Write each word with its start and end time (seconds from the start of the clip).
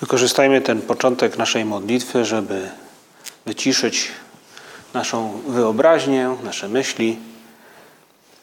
Wykorzystajmy 0.00 0.60
ten 0.60 0.82
początek 0.82 1.38
naszej 1.38 1.64
modlitwy, 1.64 2.24
żeby 2.24 2.70
wyciszyć 3.46 4.08
naszą 4.94 5.40
wyobraźnię, 5.48 6.36
nasze 6.44 6.68
myśli, 6.68 7.18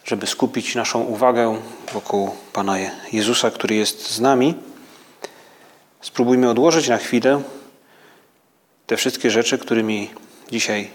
żeby 0.05 0.27
skupić 0.27 0.75
naszą 0.75 1.01
uwagę 1.01 1.61
wokół 1.93 2.35
Pana 2.53 2.75
Jezusa, 3.13 3.51
który 3.51 3.75
jest 3.75 4.11
z 4.11 4.19
nami. 4.19 4.55
Spróbujmy 6.01 6.49
odłożyć 6.49 6.87
na 6.87 6.97
chwilę 6.97 7.41
te 8.87 8.97
wszystkie 8.97 9.31
rzeczy, 9.31 9.57
którymi 9.57 10.09
dzisiaj 10.51 10.89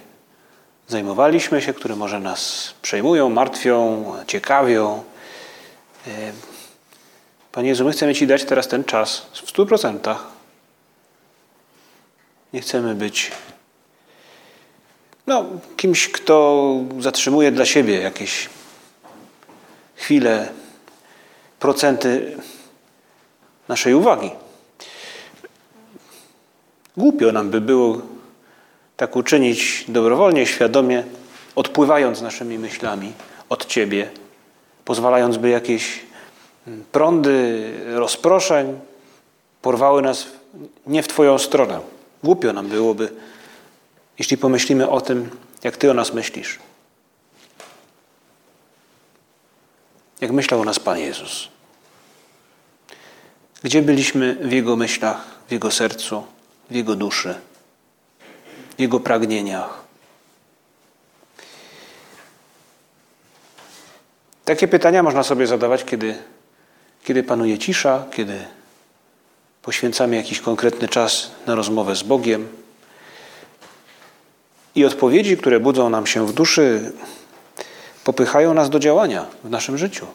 zajmowaliśmy 0.89 1.63
się, 1.63 1.75
które 1.75 1.97
może 1.97 2.21
nas 2.21 2.75
przejmują, 2.83 3.29
martwią, 3.29 4.05
ciekawią. 4.27 5.03
Panie 7.53 7.69
Jezu, 7.69 7.85
my 7.85 7.93
chcemy 7.93 8.15
Ci 8.15 8.27
dać 8.27 8.45
teraz 8.45 8.69
ten 8.69 8.85
czas 8.85 9.27
w 9.33 9.51
stu 9.51 9.67
procentach 9.67 10.32
nie 12.53 12.61
chcemy 12.61 12.95
być 12.95 13.33
no, 15.27 15.45
kimś, 15.77 16.09
kto 16.09 16.75
zatrzymuje 16.99 17.53
dla 17.53 17.65
siebie 17.65 18.01
jakieś 18.01 18.49
chwile, 19.97 20.49
procenty 21.61 22.37
naszej 23.69 23.95
uwagi. 23.95 24.31
Głupio 26.97 27.33
nam 27.33 27.51
by 27.51 27.61
było 27.61 27.99
tak 28.97 29.17
uczynić 29.17 29.85
dobrowolnie, 29.89 30.47
świadomie, 30.47 31.05
odpływając 31.55 32.21
naszymi 32.21 32.59
myślami 32.59 33.13
od 33.49 33.67
Ciebie, 33.67 34.11
pozwalając, 34.85 35.37
by 35.37 35.49
jakieś 35.49 36.01
prądy 36.93 37.71
rozproszeń 37.95 38.81
porwały 39.63 40.03
nas 40.03 40.27
nie 40.87 41.03
w 41.03 41.09
Twoją 41.09 41.39
stronę. 41.39 41.81
Głupio 42.25 42.53
nam 42.53 42.69
byłoby, 42.69 43.13
jeśli 44.19 44.37
pomyślimy 44.37 44.89
o 44.89 45.01
tym, 45.01 45.31
jak 45.63 45.77
Ty 45.77 45.91
o 45.91 45.95
nas 45.95 46.13
myślisz. 46.13 46.59
Jak 50.21 50.31
myślał 50.31 50.61
o 50.61 50.65
nas 50.65 50.79
Pan 50.79 50.99
Jezus. 50.99 51.49
Gdzie 53.63 53.83
byliśmy 53.83 54.35
w 54.35 54.53
Jego 54.53 54.77
myślach, 54.77 55.25
w 55.49 55.53
Jego 55.53 55.71
sercu, 55.71 56.25
w 56.71 56.75
Jego 56.75 56.97
duszy, 56.97 57.35
w 58.77 58.81
Jego 58.81 59.01
pragnieniach. 59.01 59.83
Takie 64.45 64.69
pytania 64.69 65.03
można 65.03 65.23
sobie 65.23 65.47
zadawać, 65.47 65.85
kiedy, 65.85 66.15
kiedy 67.05 67.23
panuje 67.23 67.59
cisza, 67.59 68.05
kiedy 68.13 68.45
poświęcamy 69.63 70.17
jakiś 70.17 70.41
konkretny 70.41 70.89
czas 70.89 71.31
na 71.47 71.55
rozmowę 71.55 71.97
z 71.97 72.03
Bogiem. 72.03 72.49
I 74.75 74.85
odpowiedzi, 74.85 75.37
które 75.37 75.61
budzą 75.61 75.91
nam 75.91 76.07
się 76.07 76.27
w 76.27 76.33
duszy, 76.33 76.93
popychają 78.05 78.55
nas 78.55 78.71
do 78.71 78.79
działania 78.79 79.27
w 79.45 79.51
naszym 79.51 79.79
życiu. 79.79 80.07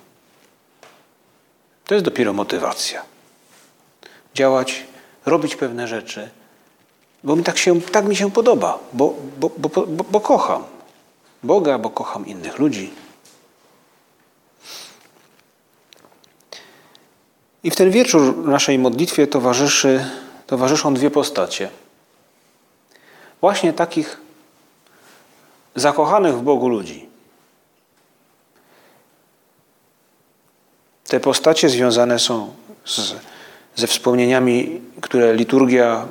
To 1.85 1.93
jest 1.93 2.05
dopiero 2.05 2.33
motywacja. 2.33 3.01
Działać, 4.35 4.83
robić 5.25 5.55
pewne 5.55 5.87
rzeczy, 5.87 6.29
bo 7.23 7.35
mi 7.35 7.43
tak, 7.43 7.57
się, 7.57 7.81
tak 7.81 8.05
mi 8.05 8.15
się 8.15 8.31
podoba, 8.31 8.79
bo, 8.93 9.13
bo, 9.39 9.51
bo, 9.57 9.69
bo, 9.87 10.19
kocham 10.19 10.63
Boga, 11.43 11.79
bo 11.79 11.89
kocham 11.89 12.25
innych 12.25 12.59
ludzi. 12.59 12.91
I 17.67 17.71
w 17.71 17.75
ten 17.75 17.91
wieczór 17.91 18.47
naszej 18.47 18.79
modlitwie 18.79 19.27
towarzyszy, 19.27 20.05
towarzyszą 20.45 20.93
dwie 20.93 21.11
postacie. 21.11 21.69
Właśnie 23.41 23.73
takich 23.73 24.17
zakochanych 25.75 26.35
w 26.35 26.41
Bogu 26.41 26.69
ludzi. 26.69 27.09
Te 31.07 31.19
postacie 31.19 31.69
związane 31.69 32.19
są 32.19 32.53
z, 32.85 33.15
ze 33.75 33.87
wspomnieniami, 33.87 34.81
które 35.01 35.35
liturgia 35.35 36.07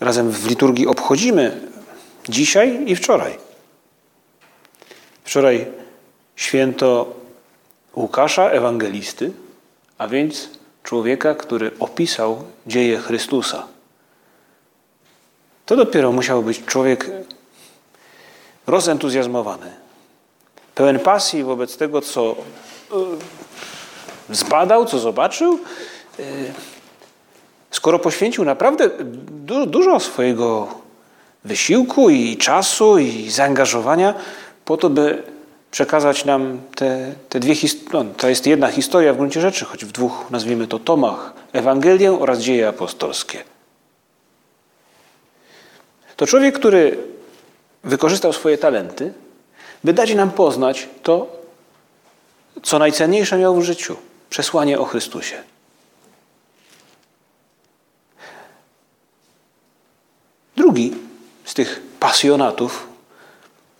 razem 0.00 0.30
w 0.30 0.46
liturgii 0.46 0.86
obchodzimy 0.86 1.60
dzisiaj 2.28 2.82
i 2.86 2.96
wczoraj. 2.96 3.38
Wczoraj 5.24 5.66
święto 6.36 7.14
Łukasza, 7.96 8.50
ewangelisty, 8.50 9.32
a 10.00 10.08
więc 10.08 10.48
człowieka, 10.82 11.34
który 11.34 11.70
opisał 11.80 12.42
dzieje 12.66 12.98
Chrystusa. 12.98 13.66
To 15.66 15.76
dopiero 15.76 16.12
musiał 16.12 16.42
być 16.42 16.64
człowiek 16.64 17.10
rozentuzjazmowany, 18.66 19.72
pełen 20.74 20.98
pasji 20.98 21.44
wobec 21.44 21.76
tego, 21.76 22.00
co 22.00 22.30
e, 22.30 22.34
zbadał, 24.34 24.86
co 24.86 24.98
zobaczył. 24.98 25.58
E, 26.18 26.22
skoro 27.70 27.98
poświęcił 27.98 28.44
naprawdę 28.44 28.90
dużo 29.66 30.00
swojego 30.00 30.68
wysiłku 31.44 32.10
i 32.10 32.36
czasu 32.36 32.98
i 32.98 33.30
zaangażowania 33.30 34.14
po 34.64 34.76
to, 34.76 34.90
by 34.90 35.22
przekazać 35.70 36.24
nam 36.24 36.60
te, 36.74 37.14
te 37.28 37.40
dwie 37.40 37.54
historie. 37.54 38.04
No, 38.04 38.14
to 38.16 38.28
jest 38.28 38.46
jedna 38.46 38.68
historia 38.68 39.12
w 39.12 39.16
gruncie 39.16 39.40
rzeczy, 39.40 39.64
choć 39.64 39.84
w 39.84 39.92
dwóch, 39.92 40.30
nazwijmy 40.30 40.66
to, 40.66 40.78
tomach. 40.78 41.32
Ewangelię 41.52 42.12
oraz 42.12 42.38
dzieje 42.38 42.68
apostolskie. 42.68 43.44
To 46.16 46.26
człowiek, 46.26 46.58
który 46.58 46.98
wykorzystał 47.84 48.32
swoje 48.32 48.58
talenty, 48.58 49.12
by 49.84 49.92
dać 49.92 50.14
nam 50.14 50.30
poznać 50.30 50.88
to, 51.02 51.40
co 52.62 52.78
najcenniejsze 52.78 53.38
miał 53.38 53.56
w 53.56 53.64
życiu 53.64 53.96
przesłanie 54.30 54.78
o 54.78 54.84
Chrystusie. 54.84 55.42
Drugi 60.56 60.94
z 61.44 61.54
tych 61.54 61.82
pasjonatów 62.00 62.89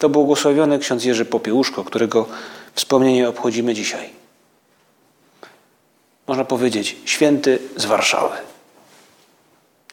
to 0.01 0.09
błogosławiony 0.09 0.79
ksiądz 0.79 1.05
Jerzy 1.05 1.25
Popiełuszko, 1.25 1.85
którego 1.85 2.27
wspomnienie 2.75 3.29
obchodzimy 3.29 3.75
dzisiaj. 3.75 4.11
Można 6.27 6.45
powiedzieć, 6.45 6.97
święty 7.05 7.59
z 7.77 7.85
Warszawy. 7.85 8.37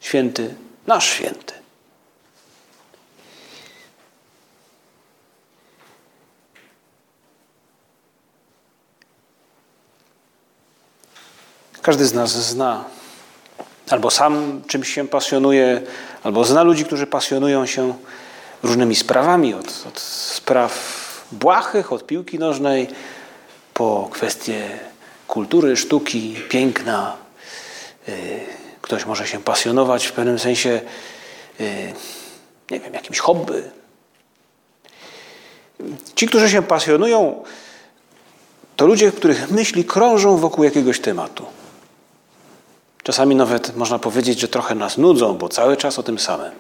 Święty, 0.02 0.56
nasz 0.88 1.10
święty. 1.10 1.54
Każdy 11.82 12.06
z 12.06 12.14
nas 12.14 12.32
zna, 12.32 12.86
albo 13.90 14.12
sam 14.12 14.62
czymś 14.68 14.94
się 14.94 15.08
pasjonuje, 15.08 15.82
albo 16.24 16.44
zna 16.44 16.64
ludzi, 16.64 16.86
którzy 16.86 17.08
pasjonują 17.08 17.66
się 17.66 17.94
różnymi 18.64 18.96
sprawami, 18.96 19.54
od, 19.54 19.84
od 19.88 20.00
spraw 20.00 20.98
błahych, 21.32 21.94
od 21.94 22.06
piłki 22.06 22.40
nożnej, 22.40 22.88
po 23.74 24.10
kwestie 24.12 24.80
kultury, 25.28 25.78
sztuki, 25.78 26.36
piękna. 26.50 27.16
Y, 28.10 28.40
ktoś 28.82 29.06
może 29.06 29.28
się 29.28 29.40
pasjonować 29.40 30.06
w 30.06 30.12
pewnym 30.12 30.40
sensie, 30.40 30.82
y, 31.60 31.94
nie 32.72 32.80
wiem, 32.80 32.94
jakimś 32.94 33.20
hobby. 33.20 33.64
Ci, 36.16 36.28
którzy 36.28 36.50
się 36.50 36.62
pasjonują, 36.62 37.44
to 38.76 38.88
ludzie, 38.88 39.12
których 39.12 39.52
myśli 39.52 39.86
krążą 39.86 40.38
wokół 40.38 40.64
jakiegoś 40.64 41.00
tematu. 41.00 41.46
Czasami 43.04 43.36
nawet 43.36 43.76
można 43.76 44.00
powiedzieć, 44.00 44.40
że 44.40 44.48
trochę 44.48 44.76
nas 44.76 44.98
nudzą, 44.98 45.34
bo 45.34 45.50
cały 45.50 45.78
czas 45.78 46.00
o 46.00 46.04
tym 46.04 46.20
samym 46.20 46.52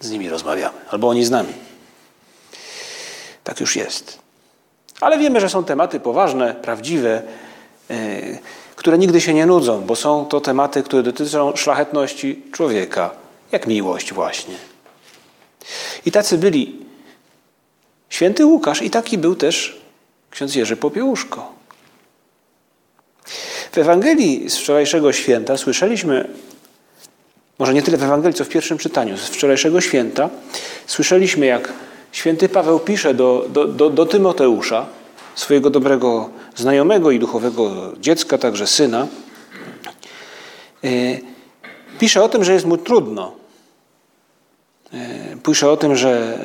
z 0.00 0.10
nimi 0.10 0.28
rozmawiamy, 0.28 0.78
albo 0.90 1.08
oni 1.08 1.24
z 1.24 1.30
nami. 1.30 1.52
Tak 3.44 3.60
już 3.60 3.76
jest. 3.76 4.18
Ale 5.00 5.18
wiemy, 5.18 5.40
że 5.40 5.48
są 5.48 5.64
tematy 5.64 6.00
poważne, 6.00 6.54
prawdziwe, 6.54 7.22
yy, 7.88 8.38
które 8.76 8.98
nigdy 8.98 9.20
się 9.20 9.34
nie 9.34 9.46
nudzą, 9.46 9.80
bo 9.80 9.96
są 9.96 10.26
to 10.26 10.40
tematy, 10.40 10.82
które 10.82 11.02
dotyczą 11.02 11.56
szlachetności 11.56 12.42
człowieka, 12.52 13.10
jak 13.52 13.66
miłość 13.66 14.12
właśnie. 14.12 14.54
I 16.06 16.12
tacy 16.12 16.38
byli 16.38 16.78
święty 18.08 18.46
Łukasz 18.46 18.82
i 18.82 18.90
taki 18.90 19.18
był 19.18 19.36
też 19.36 19.80
ksiądz 20.30 20.54
Jerzy 20.54 20.76
Popiełuszko. 20.76 21.52
W 23.72 23.78
Ewangelii 23.78 24.50
z 24.50 24.58
wczorajszego 24.58 25.12
święta 25.12 25.56
słyszeliśmy, 25.56 26.28
może 27.58 27.74
nie 27.74 27.82
tyle 27.82 27.96
w 27.96 28.02
Ewangelii, 28.02 28.38
co 28.38 28.44
w 28.44 28.48
pierwszym 28.48 28.78
czytaniu, 28.78 29.16
z 29.16 29.20
wczorajszego 29.20 29.80
święta, 29.80 30.30
słyszeliśmy, 30.86 31.46
jak 31.46 31.72
święty 32.12 32.48
Paweł 32.48 32.80
pisze 32.80 33.14
do, 33.14 33.46
do, 33.48 33.64
do, 33.68 33.90
do 33.90 34.06
Tymoteusza, 34.06 34.86
swojego 35.34 35.70
dobrego 35.70 36.30
znajomego 36.56 37.10
i 37.10 37.18
duchowego 37.18 37.92
dziecka, 38.00 38.38
także 38.38 38.66
syna, 38.66 39.06
e, 40.84 40.88
pisze 41.98 42.22
o 42.22 42.28
tym, 42.28 42.44
że 42.44 42.52
jest 42.52 42.66
mu 42.66 42.76
trudno. 42.76 43.32
E, 44.92 45.36
pisze 45.46 45.70
o 45.70 45.76
tym, 45.76 45.96
że, 45.96 46.38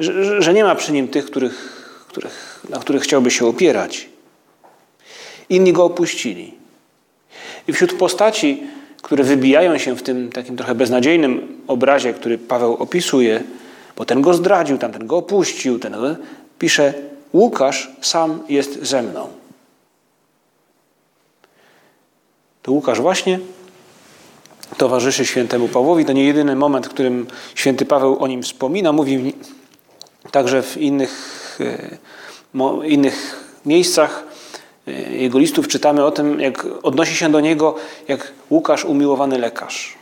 że, 0.00 0.42
że 0.42 0.54
nie 0.54 0.64
ma 0.64 0.74
przy 0.74 0.92
nim 0.92 1.08
tych, 1.08 1.24
których, 1.24 1.54
których, 2.08 2.60
na 2.68 2.78
których 2.78 3.02
chciałby 3.02 3.30
się 3.30 3.46
opierać. 3.46 4.08
Inni 5.48 5.72
go 5.72 5.84
opuścili. 5.84 6.54
I 7.68 7.72
wśród 7.72 7.92
postaci, 7.92 8.62
które 9.02 9.24
wybijają 9.24 9.78
się 9.78 9.96
w 9.96 10.02
tym 10.02 10.32
takim 10.32 10.56
trochę 10.56 10.74
beznadziejnym 10.74 11.60
obrazie, 11.66 12.14
który 12.14 12.38
Paweł 12.38 12.74
opisuje, 12.74 13.42
bo 13.96 14.04
ten 14.04 14.22
go 14.22 14.34
zdradził, 14.34 14.78
tamten 14.78 15.06
go 15.06 15.16
opuścił, 15.16 15.78
ten 15.78 15.94
pisze 16.58 16.94
Łukasz 17.32 17.90
sam 18.00 18.42
jest 18.48 18.82
ze 18.82 19.02
mną. 19.02 19.28
To 22.62 22.72
Łukasz 22.72 23.00
właśnie 23.00 23.38
towarzyszy 24.76 25.26
świętemu 25.26 25.68
Pawłowi. 25.68 26.04
To 26.04 26.12
nie 26.12 26.24
jedyny 26.24 26.56
moment, 26.56 26.86
w 26.86 26.90
którym 26.90 27.26
święty 27.54 27.84
Paweł 27.84 28.18
o 28.18 28.26
nim 28.26 28.42
wspomina. 28.42 28.92
Mówi 28.92 29.34
także 30.30 30.62
w 30.62 30.76
innych, 30.76 31.58
e, 31.60 32.88
innych 32.88 33.44
miejscach 33.66 34.31
jego 35.10 35.38
listów 35.38 35.68
czytamy 35.68 36.04
o 36.04 36.10
tym, 36.10 36.40
jak 36.40 36.66
odnosi 36.82 37.16
się 37.16 37.28
do 37.28 37.40
niego 37.40 37.74
jak 38.08 38.32
Łukasz, 38.50 38.84
umiłowany 38.84 39.38
lekarz. 39.38 39.94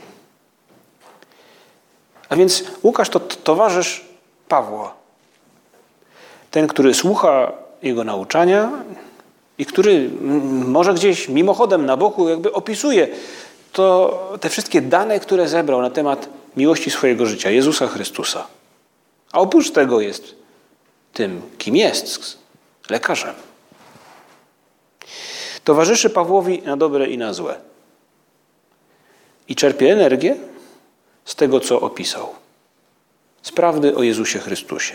A 2.28 2.36
więc 2.36 2.64
Łukasz 2.82 3.08
to 3.08 3.20
towarzysz 3.20 4.04
Pawła. 4.48 4.94
Ten, 6.50 6.66
który 6.66 6.94
słucha 6.94 7.52
jego 7.82 8.04
nauczania 8.04 8.70
i 9.58 9.66
który 9.66 10.10
może 10.64 10.94
gdzieś 10.94 11.28
mimochodem 11.28 11.86
na 11.86 11.96
boku 11.96 12.28
jakby 12.28 12.52
opisuje 12.52 13.08
to 13.72 14.38
te 14.40 14.48
wszystkie 14.48 14.80
dane, 14.80 15.20
które 15.20 15.48
zebrał 15.48 15.82
na 15.82 15.90
temat 15.90 16.28
miłości 16.56 16.90
swojego 16.90 17.26
życia, 17.26 17.50
Jezusa 17.50 17.86
Chrystusa. 17.86 18.46
A 19.32 19.40
oprócz 19.40 19.70
tego 19.70 20.00
jest 20.00 20.34
tym, 21.12 21.42
kim 21.58 21.76
jest, 21.76 22.38
lekarzem. 22.90 23.34
Towarzyszy 25.64 26.10
Pawłowi 26.10 26.62
na 26.62 26.76
dobre 26.76 27.06
i 27.06 27.18
na 27.18 27.32
złe. 27.32 27.60
I 29.48 29.56
czerpie 29.56 29.92
energię 29.92 30.36
z 31.24 31.34
tego, 31.34 31.60
co 31.60 31.80
opisał. 31.80 32.28
Z 33.42 33.52
prawdy 33.52 33.96
o 33.96 34.02
Jezusie 34.02 34.38
Chrystusie. 34.38 34.94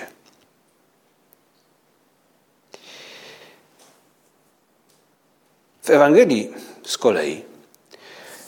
W 5.84 5.90
Ewangelii 5.90 6.52
z 6.84 6.98
kolei 6.98 7.44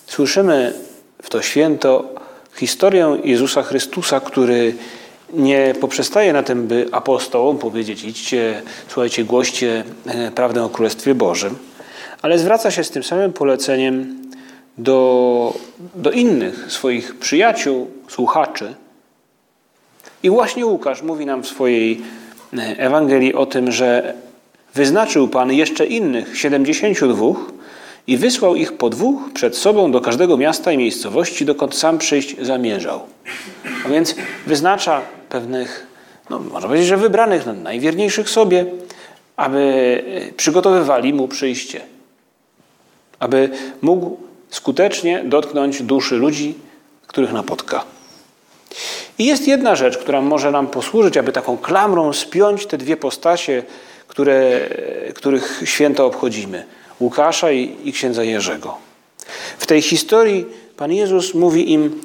słyszymy 0.07 0.73
w 1.21 1.29
to 1.29 1.41
święto 1.41 2.09
historię 2.55 3.17
Jezusa 3.23 3.63
Chrystusa, 3.63 4.19
który 4.19 4.75
nie 5.33 5.73
poprzestaje 5.81 6.33
na 6.33 6.43
tym, 6.43 6.67
by 6.67 6.89
apostołom 6.91 7.57
powiedzieć: 7.57 8.03
idźcie, 8.03 8.61
słuchajcie, 8.87 9.23
głoście 9.23 9.83
e, 10.05 10.31
prawdę 10.31 10.63
o 10.63 10.69
Królestwie 10.69 11.15
Bożym, 11.15 11.55
ale 12.21 12.39
zwraca 12.39 12.71
się 12.71 12.83
z 12.83 12.91
tym 12.91 13.03
samym 13.03 13.33
poleceniem 13.33 14.17
do, 14.77 15.53
do 15.95 16.11
innych 16.11 16.65
swoich 16.71 17.15
przyjaciół, 17.15 17.91
słuchaczy. 18.07 18.75
I 20.23 20.29
właśnie 20.29 20.65
Łukasz 20.65 21.01
mówi 21.01 21.25
nam 21.25 21.43
w 21.43 21.47
swojej 21.47 22.01
e, 22.57 22.75
Ewangelii 22.77 23.33
o 23.33 23.45
tym, 23.45 23.71
że 23.71 24.13
wyznaczył 24.73 25.27
Pan 25.27 25.51
jeszcze 25.51 25.85
innych 25.85 26.37
72 26.37 27.35
i 28.07 28.17
wysłał 28.17 28.55
ich 28.55 28.73
po 28.73 28.89
dwóch 28.89 29.33
przed 29.33 29.57
sobą 29.57 29.91
do 29.91 30.01
każdego 30.01 30.37
miasta 30.37 30.71
i 30.71 30.77
miejscowości, 30.77 31.45
dokąd 31.45 31.75
sam 31.75 31.97
przyjść 31.97 32.35
zamierzał. 32.41 33.01
A 33.85 33.89
więc 33.89 34.15
wyznacza 34.47 35.01
pewnych, 35.29 35.87
no 36.29 36.39
można 36.39 36.67
powiedzieć, 36.67 36.87
że 36.87 36.97
wybranych, 36.97 37.45
no, 37.45 37.53
najwierniejszych 37.53 38.29
sobie, 38.29 38.65
aby 39.35 40.03
e, 40.29 40.33
przygotowywali 40.33 41.13
mu 41.13 41.27
przyjście. 41.27 41.96
Aby 43.19 43.49
mógł 43.81 44.17
skutecznie 44.49 45.23
dotknąć 45.25 45.83
duszy 45.83 46.15
ludzi, 46.15 46.55
których 47.07 47.33
napotka. 47.33 47.83
I 49.19 49.25
jest 49.25 49.47
jedna 49.47 49.75
rzecz, 49.75 49.97
która 49.97 50.21
może 50.21 50.51
nam 50.51 50.67
posłużyć, 50.67 51.17
aby 51.17 51.31
taką 51.31 51.57
klamrą 51.57 52.13
spiąć 52.13 52.65
te 52.65 52.77
dwie 52.77 52.97
postacie, 52.97 53.63
które, 54.07 54.69
których 55.15 55.61
święto 55.65 56.05
obchodzimy. 56.05 56.65
Łukasza 56.99 57.51
i, 57.51 57.75
i 57.83 57.93
księdza 57.93 58.23
Jerzego. 58.23 58.77
W 59.57 59.65
tej 59.65 59.81
historii 59.81 60.45
Pan 60.77 60.91
Jezus 60.91 61.33
mówi 61.33 61.71
im, 61.71 62.01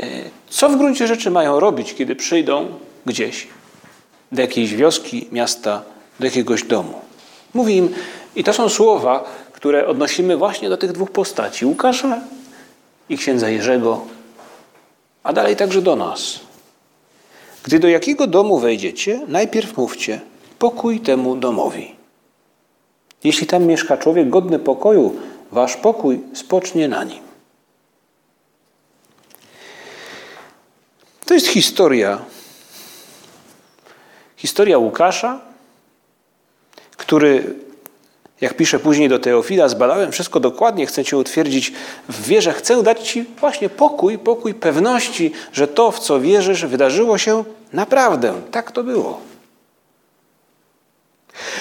e, 0.00 0.06
co 0.50 0.68
w 0.68 0.76
gruncie 0.76 1.06
rzeczy 1.06 1.30
mają 1.30 1.60
robić, 1.60 1.94
kiedy 1.94 2.16
przyjdą 2.16 2.66
gdzieś, 3.06 3.48
do 4.32 4.42
jakiejś 4.42 4.74
wioski, 4.74 5.28
miasta, 5.32 5.82
do 6.20 6.26
jakiegoś 6.26 6.62
domu. 6.62 7.00
Mówi 7.54 7.76
im, 7.76 7.94
i 8.36 8.44
to 8.44 8.52
są 8.52 8.68
słowa, 8.68 9.24
które 9.58 9.86
odnosimy 9.86 10.36
właśnie 10.36 10.68
do 10.68 10.76
tych 10.76 10.92
dwóch 10.92 11.10
postaci, 11.10 11.66
Łukasza 11.66 12.20
i 13.08 13.18
księdza 13.18 13.48
Jerzego, 13.48 14.06
a 15.22 15.32
dalej 15.32 15.56
także 15.56 15.82
do 15.82 15.96
nas. 15.96 16.40
Gdy 17.62 17.78
do 17.78 17.88
jakiego 17.88 18.26
domu 18.26 18.58
wejdziecie, 18.58 19.20
najpierw 19.28 19.76
mówcie 19.76 20.20
pokój 20.58 21.00
temu 21.00 21.36
domowi. 21.36 21.94
Jeśli 23.24 23.46
tam 23.46 23.64
mieszka 23.64 23.96
człowiek 23.96 24.30
godny 24.30 24.58
pokoju, 24.58 25.16
wasz 25.52 25.76
pokój 25.76 26.20
spocznie 26.34 26.88
na 26.88 27.04
nim. 27.04 27.22
To 31.26 31.34
jest 31.34 31.46
historia. 31.46 32.18
Historia 34.36 34.78
Łukasza, 34.78 35.40
który, 36.96 37.54
jak 38.40 38.54
pisze 38.54 38.78
później 38.78 39.08
do 39.08 39.18
Teofila, 39.18 39.68
zbadałem 39.68 40.12
wszystko 40.12 40.40
dokładnie, 40.40 40.86
chcę 40.86 41.04
Cię 41.04 41.16
utwierdzić 41.16 41.72
w 42.08 42.26
wierze, 42.26 42.52
chcę 42.52 42.82
dać 42.82 43.08
Ci 43.08 43.24
właśnie 43.40 43.68
pokój, 43.68 44.18
pokój 44.18 44.54
pewności, 44.54 45.32
że 45.52 45.68
to, 45.68 45.90
w 45.90 45.98
co 45.98 46.20
wierzysz, 46.20 46.66
wydarzyło 46.66 47.18
się 47.18 47.44
naprawdę. 47.72 48.34
Tak 48.50 48.72
to 48.72 48.84
było. 48.84 49.20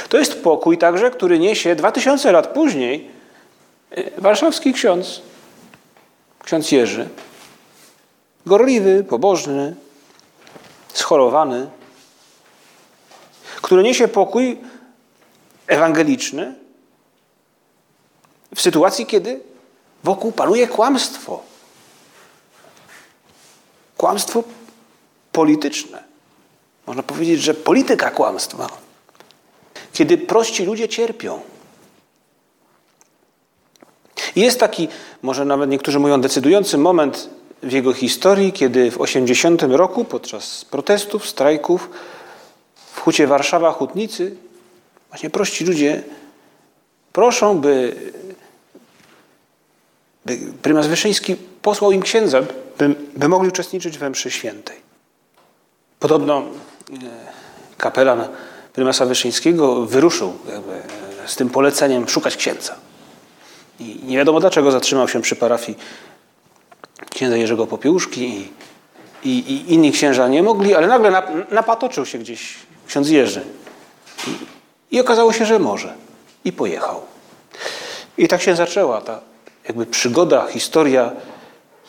To 0.10 0.18
jest 0.18 0.44
pokój 0.44 0.78
także, 0.78 1.12
który 1.12 1.40
niesie 1.40 1.76
2000 1.76 2.32
lat 2.32 2.48
później 2.48 3.10
e, 3.92 4.22
warszawski 4.22 4.74
ksiądz, 4.74 5.22
ksiądz 6.44 6.72
Jerzy. 6.72 7.08
Gorliwy, 8.46 9.04
pobożny, 9.04 9.76
schorowany, 10.94 11.68
który 13.62 13.84
niesie 13.84 14.08
pokój 14.08 14.58
ewangeliczny 15.68 16.67
w 18.58 18.62
sytuacji, 18.62 19.06
kiedy 19.06 19.40
wokół 20.04 20.32
panuje 20.32 20.68
kłamstwo. 20.68 21.44
Kłamstwo 23.98 24.44
polityczne. 25.32 26.04
Można 26.88 27.04
powiedzieć, 27.04 27.42
że 27.42 27.54
polityka 27.54 28.12
kłamstwa 28.12 28.68
kiedy 29.94 30.18
prości 30.18 30.66
ludzie 30.66 30.90
cierpią. 30.90 31.42
Jest 34.36 34.60
taki, 34.60 34.88
może 35.22 35.46
nawet 35.46 35.70
niektórzy 35.70 36.00
mówią, 36.00 36.22
decydujący 36.22 36.78
moment 36.78 37.30
w 37.64 37.72
jego 37.72 37.94
historii, 37.94 38.54
kiedy 38.54 38.92
w 38.92 39.02
80 39.02 39.64
roku 39.64 40.06
podczas 40.06 40.66
protestów, 40.66 41.30
strajków 41.30 41.90
w 42.76 43.00
hucie 43.00 43.28
Warszawa 43.28 43.72
Hutnicy 43.72 44.36
właśnie 45.10 45.30
prości 45.30 45.66
ludzie 45.66 46.04
proszą, 47.14 47.58
by, 47.58 47.96
prymas 50.62 50.88
Wyszyński 50.88 51.36
posłał 51.62 51.92
im 51.92 52.02
księdza, 52.02 52.42
by, 52.78 52.96
by 53.16 53.28
mogli 53.28 53.50
uczestniczyć 53.50 53.98
we 53.98 54.10
mszy 54.10 54.32
świętej. 54.32 54.78
Podobno 56.00 56.40
e, 56.40 56.44
kapelan 57.78 58.28
prymasa 58.74 59.06
Wyszyńskiego 59.06 59.86
wyruszył 59.86 60.34
z 61.26 61.36
tym 61.36 61.50
poleceniem 61.50 62.08
szukać 62.08 62.38
księdza. 62.38 62.76
I 63.80 64.00
nie 64.04 64.18
wiadomo 64.18 64.40
dlaczego 64.40 64.72
zatrzymał 64.72 65.08
się 65.08 65.22
przy 65.22 65.36
parafii 65.36 65.78
księdza 67.10 67.38
Jerzego 67.38 67.68
Popiełuszki 67.68 68.22
i, 68.24 68.50
i, 69.24 69.52
i 69.54 69.74
inni 69.74 69.92
księża 69.92 70.28
nie 70.28 70.44
mogli, 70.44 70.76
ale 70.76 70.88
nagle 70.88 71.12
nap, 71.12 71.52
napatoczył 71.52 72.06
się 72.06 72.18
gdzieś 72.18 72.56
ksiądz 72.88 73.10
Jerzy. 73.10 73.42
I, 74.28 74.32
I 74.96 75.00
okazało 75.00 75.34
się, 75.34 75.46
że 75.46 75.60
może. 75.60 75.94
I 76.46 76.52
pojechał. 76.52 77.02
I 78.18 78.28
tak 78.28 78.42
się 78.42 78.56
zaczęła 78.56 79.02
ta 79.02 79.22
jakby 79.68 79.86
przygoda, 79.86 80.48
historia 80.48 81.12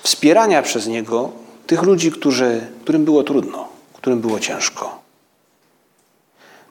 wspierania 0.02 0.62
przez 0.62 0.86
niego 0.86 1.30
tych 1.66 1.82
ludzi, 1.82 2.12
którzy, 2.12 2.66
którym 2.82 3.04
było 3.04 3.22
trudno, 3.22 3.68
którym 3.94 4.20
było 4.20 4.40
ciężko. 4.40 4.98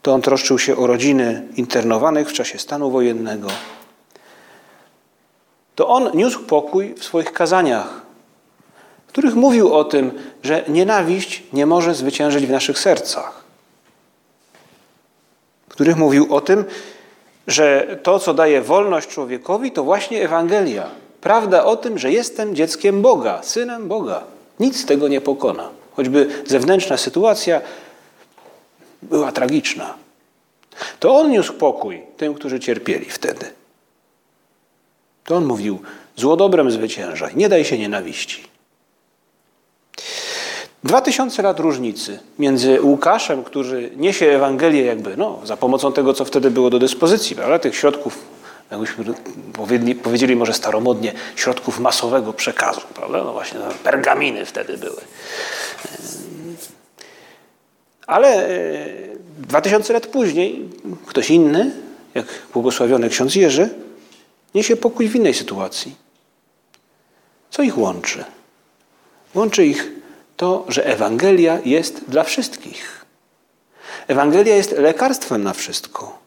To 0.02 0.14
on 0.14 0.22
troszczył 0.22 0.60
się 0.60 0.78
o 0.78 0.88
rodziny 0.88 1.48
internowanych 1.56 2.30
w 2.30 2.34
czasie 2.34 2.60
stanu 2.60 2.92
wojennego. 2.92 3.48
To 5.76 5.88
on 5.88 6.12
niósł 6.14 6.44
pokój 6.44 6.96
w 6.96 7.04
swoich 7.04 7.34
kazaniach, 7.34 8.02
w 9.08 9.10
których 9.10 9.36
mówił 9.36 9.74
o 9.74 9.84
tym, 9.84 10.12
że 10.44 10.64
nienawiść 10.68 11.44
nie 11.54 11.66
może 11.66 11.96
zwyciężyć 11.96 12.48
w 12.48 12.50
naszych 12.50 12.80
sercach. 12.80 13.44
W 15.70 15.72
których 15.72 15.98
mówił 15.98 16.36
o 16.36 16.42
tym, 16.42 16.66
że 17.48 17.98
to, 18.04 18.20
co 18.20 18.34
daje 18.34 18.62
wolność 18.62 19.08
człowiekowi, 19.08 19.72
to 19.72 19.84
właśnie 19.84 20.24
Ewangelia. 20.24 20.90
Prawda 21.22 21.66
o 21.66 21.76
tym, 21.76 22.00
że 22.00 22.12
jestem 22.12 22.56
dzieckiem 22.56 23.02
Boga, 23.02 23.44
synem 23.44 23.88
Boga. 23.88 24.24
Nic 24.60 24.86
tego 24.86 25.08
nie 25.08 25.22
pokona. 25.22 25.70
Choćby 25.96 26.44
zewnętrzna 26.46 26.98
sytuacja 26.98 27.62
była 29.02 29.32
tragiczna. 29.32 29.94
To 31.00 31.16
on 31.16 31.32
niósł 31.32 31.54
pokój 31.54 32.02
tym, 32.18 32.34
którzy 32.34 32.60
cierpieli 32.60 33.06
wtedy. 33.06 33.46
To 35.24 35.36
on 35.36 35.46
mówił: 35.46 35.80
Zło 36.16 36.36
dobrem 36.36 36.72
zwyciężaj, 36.72 37.36
nie 37.36 37.50
daj 37.50 37.66
się 37.66 37.78
nienawiści. 37.78 38.44
Dwa 40.84 41.02
tysiące 41.02 41.42
lat 41.42 41.60
różnicy 41.60 42.20
między 42.40 42.82
Łukaszem, 42.82 43.44
który 43.44 43.92
niesie 43.96 44.26
Ewangelię 44.26 44.86
jakby 44.86 45.18
no, 45.18 45.40
za 45.44 45.58
pomocą 45.58 45.94
tego, 45.94 46.14
co 46.14 46.26
wtedy 46.26 46.52
było 46.52 46.70
do 46.70 46.80
dyspozycji, 46.80 47.36
prawda? 47.36 47.60
tych 47.60 47.76
środków, 47.76 48.20
jakbyśmy 48.72 49.06
powiedzieli, 49.54 49.96
powiedzieli 49.96 50.36
może 50.36 50.54
staromodnie, 50.54 51.14
środków 51.36 51.80
masowego 51.80 52.34
przekazu, 52.34 52.82
prawda? 52.94 53.24
No 53.24 53.34
właśnie, 53.34 53.60
pergaminy 53.84 54.46
wtedy 54.46 54.78
były. 54.78 55.02
Ale 58.08 58.50
e, 58.50 58.88
dwa 59.38 59.62
tysiące 59.62 59.94
lat 59.94 60.08
później 60.08 60.70
ktoś 61.06 61.30
inny, 61.30 61.72
jak 62.16 62.26
błogosławiony 62.54 63.10
ksiądz 63.10 63.36
Jerzy, 63.36 63.70
niesie 64.56 64.76
pokój 64.76 65.08
w 65.10 65.16
innej 65.16 65.34
sytuacji. 65.34 65.96
Co 67.52 67.64
ich 67.64 67.78
łączy? 67.78 68.26
Łączy 69.36 69.66
ich 69.66 69.97
to, 70.38 70.66
że 70.68 70.86
Ewangelia 70.86 71.60
jest 71.66 72.10
dla 72.10 72.24
wszystkich. 72.24 73.06
Ewangelia 74.08 74.56
jest 74.56 74.72
lekarstwem 74.72 75.44
na 75.44 75.54
wszystko. 75.54 76.20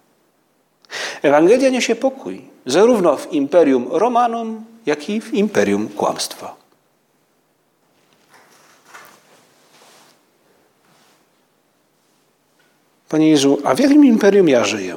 Ewangelia 1.23 1.71
niesie 1.71 1.95
pokój, 1.95 2.43
zarówno 2.67 3.17
w 3.17 3.33
imperium 3.33 3.89
Romanum, 3.91 4.65
jak 4.87 5.11
i 5.11 5.21
w 5.21 5.35
imperium 5.35 5.89
kłamstwa. 5.89 6.57
Panie 13.09 13.31
Jezu, 13.31 13.59
a 13.65 13.75
w 13.75 13.81
jakim 13.81 14.05
imperium 14.05 14.49
ja 14.49 14.65
żyję? 14.65 14.97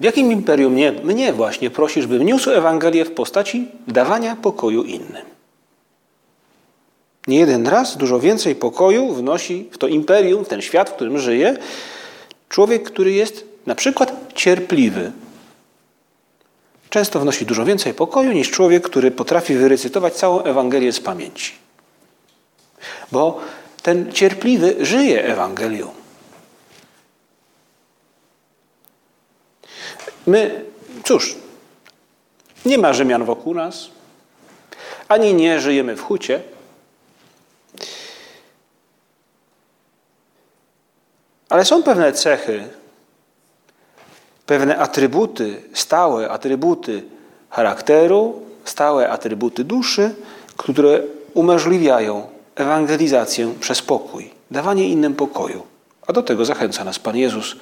W 0.00 0.04
jakim 0.04 0.32
imperium 0.32 0.72
mnie, 0.72 0.92
mnie 0.92 1.32
właśnie 1.32 1.70
prosisz, 1.70 2.06
bym 2.06 2.22
niósł 2.22 2.50
Ewangelię 2.50 3.04
w 3.04 3.14
postaci 3.14 3.68
dawania 3.88 4.36
pokoju 4.36 4.82
innym? 4.82 5.33
Nie 7.26 7.38
jeden 7.38 7.66
raz 7.66 7.96
dużo 7.96 8.20
więcej 8.20 8.54
pokoju 8.54 9.14
wnosi 9.14 9.68
w 9.72 9.78
to 9.78 9.88
imperium, 9.88 10.44
w 10.44 10.48
ten 10.48 10.62
świat, 10.62 10.90
w 10.90 10.94
którym 10.94 11.18
żyje, 11.18 11.56
człowiek, 12.48 12.82
który 12.82 13.12
jest 13.12 13.44
na 13.66 13.74
przykład 13.74 14.32
cierpliwy. 14.34 15.12
Często 16.90 17.20
wnosi 17.20 17.46
dużo 17.46 17.64
więcej 17.64 17.94
pokoju 17.94 18.32
niż 18.32 18.50
człowiek, 18.50 18.84
który 18.84 19.10
potrafi 19.10 19.54
wyrecytować 19.54 20.14
całą 20.14 20.42
Ewangelię 20.42 20.92
z 20.92 21.00
pamięci. 21.00 21.52
Bo 23.12 23.40
ten 23.82 24.12
cierpliwy 24.12 24.76
żyje 24.80 25.24
Ewangelią. 25.24 25.90
My, 30.26 30.64
cóż, 31.04 31.36
nie 32.66 32.78
ma 32.78 32.92
Rzymian 32.92 33.24
wokół 33.24 33.54
nas, 33.54 33.88
ani 35.08 35.34
nie 35.34 35.60
żyjemy 35.60 35.96
w 35.96 36.02
hucie. 36.02 36.53
Ale 41.54 41.64
są 41.64 41.82
pewne 41.82 42.12
cechy, 42.12 42.64
pewne 44.46 44.78
atrybuty, 44.78 45.62
stałe 45.74 46.30
atrybuty 46.30 47.02
charakteru, 47.50 48.42
stałe 48.64 49.10
atrybuty 49.10 49.64
duszy, 49.64 50.14
które 50.56 51.00
umożliwiają 51.34 52.26
ewangelizację 52.54 53.54
przez 53.60 53.82
pokój, 53.82 54.30
dawanie 54.50 54.88
innym 54.88 55.14
pokoju. 55.14 55.62
A 56.06 56.12
do 56.12 56.22
tego 56.22 56.44
zachęca 56.44 56.84
nas 56.84 56.98
Pan 56.98 57.16
Jezus 57.16 57.56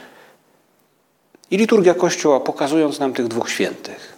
i 1.51 1.57
liturgia 1.57 1.95
Kościoła, 1.95 2.41
pokazując 2.41 2.99
nam 2.99 3.13
tych 3.13 3.29
dwóch 3.29 3.51
świętych, 3.51 4.15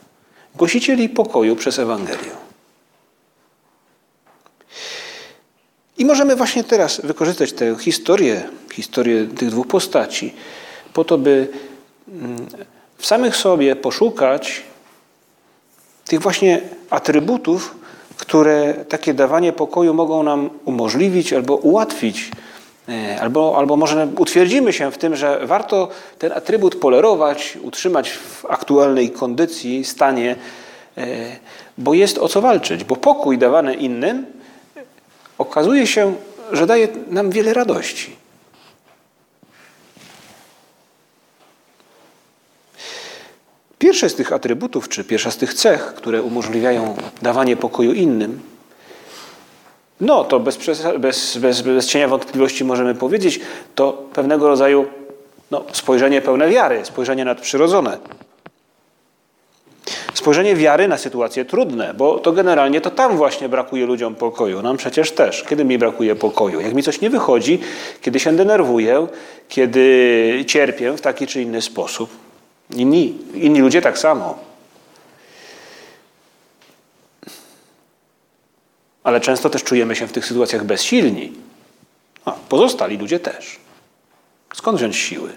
głosicieli 0.54 1.08
pokoju 1.08 1.56
przez 1.56 1.78
Ewangelię. 1.78 2.43
I 5.98 6.04
możemy 6.04 6.36
właśnie 6.36 6.64
teraz 6.64 7.00
wykorzystać 7.00 7.52
tę 7.52 7.76
historię, 7.80 8.42
historię 8.72 9.26
tych 9.26 9.50
dwóch 9.50 9.66
postaci, 9.66 10.34
po 10.92 11.04
to, 11.04 11.18
by 11.18 11.48
mm, 12.08 12.46
w 12.98 13.06
samych 13.06 13.36
sobie 13.36 13.76
poszukać 13.76 14.62
tych 16.04 16.20
właśnie 16.20 16.60
atrybutów, 16.90 17.74
które 18.16 18.74
takie 18.88 19.14
dawanie 19.14 19.52
pokoju 19.52 19.94
mogą 19.94 20.22
nam 20.22 20.50
umożliwić 20.64 21.32
albo 21.32 21.56
ułatwić, 21.56 22.30
e, 22.88 23.20
albo, 23.20 23.54
albo 23.58 23.76
może 23.76 24.08
utwierdzimy 24.18 24.72
się 24.72 24.90
w 24.90 24.98
tym, 24.98 25.16
że 25.16 25.46
warto 25.46 25.88
ten 26.18 26.32
atrybut 26.32 26.76
polerować, 26.76 27.58
utrzymać 27.62 28.10
w 28.10 28.46
aktualnej 28.46 29.10
kondycji, 29.10 29.84
stanie, 29.84 30.36
e, 30.96 31.06
bo 31.78 31.94
jest 31.94 32.18
o 32.18 32.28
co 32.28 32.40
walczyć, 32.40 32.84
bo 32.84 32.96
pokój 32.96 33.38
dawany 33.38 33.74
innym 33.74 34.26
okazuje 35.38 35.86
się, 35.86 36.14
że 36.52 36.66
daje 36.66 36.88
nam 37.10 37.30
wiele 37.30 37.54
radości. 37.54 38.16
Pierwsze 43.78 44.08
z 44.08 44.14
tych 44.14 44.32
atrybutów, 44.32 44.88
czy 44.88 45.04
pierwsza 45.04 45.30
z 45.30 45.36
tych 45.36 45.54
cech, 45.54 45.94
które 45.94 46.22
umożliwiają 46.22 46.96
dawanie 47.22 47.56
pokoju 47.56 47.92
innym, 47.92 48.40
no 50.00 50.24
to 50.24 50.40
bez, 50.40 50.58
bez, 50.98 51.36
bez, 51.36 51.62
bez 51.62 51.86
cienia 51.86 52.08
wątpliwości 52.08 52.64
możemy 52.64 52.94
powiedzieć, 52.94 53.40
to 53.74 53.92
pewnego 54.12 54.48
rodzaju 54.48 54.86
no, 55.50 55.64
spojrzenie 55.72 56.22
pełne 56.22 56.48
wiary, 56.48 56.84
spojrzenie 56.84 57.24
nadprzyrodzone. 57.24 57.98
Spojrzenie 60.14 60.56
wiary 60.56 60.88
na 60.88 60.98
sytuacje 60.98 61.44
trudne, 61.44 61.94
bo 61.94 62.18
to 62.18 62.32
generalnie 62.32 62.80
to 62.80 62.90
tam 62.90 63.16
właśnie 63.16 63.48
brakuje 63.48 63.86
ludziom 63.86 64.14
pokoju. 64.14 64.62
Nam 64.62 64.76
przecież 64.76 65.12
też. 65.12 65.44
Kiedy 65.48 65.64
mi 65.64 65.78
brakuje 65.78 66.16
pokoju? 66.16 66.60
Jak 66.60 66.74
mi 66.74 66.82
coś 66.82 67.00
nie 67.00 67.10
wychodzi, 67.10 67.60
kiedy 68.00 68.20
się 68.20 68.36
denerwuję, 68.36 69.06
kiedy 69.48 70.44
cierpię 70.46 70.92
w 70.92 71.00
taki 71.00 71.26
czy 71.26 71.42
inny 71.42 71.62
sposób. 71.62 72.10
Inni, 72.70 73.18
inni 73.34 73.60
ludzie 73.60 73.82
tak 73.82 73.98
samo. 73.98 74.38
Ale 79.04 79.20
często 79.20 79.50
też 79.50 79.64
czujemy 79.64 79.96
się 79.96 80.06
w 80.06 80.12
tych 80.12 80.26
sytuacjach 80.26 80.64
bezsilni. 80.64 81.32
A 82.24 82.32
pozostali 82.32 82.96
ludzie 82.96 83.20
też. 83.20 83.58
Skąd 84.54 84.78
wziąć 84.78 84.96
siły? 84.96 85.30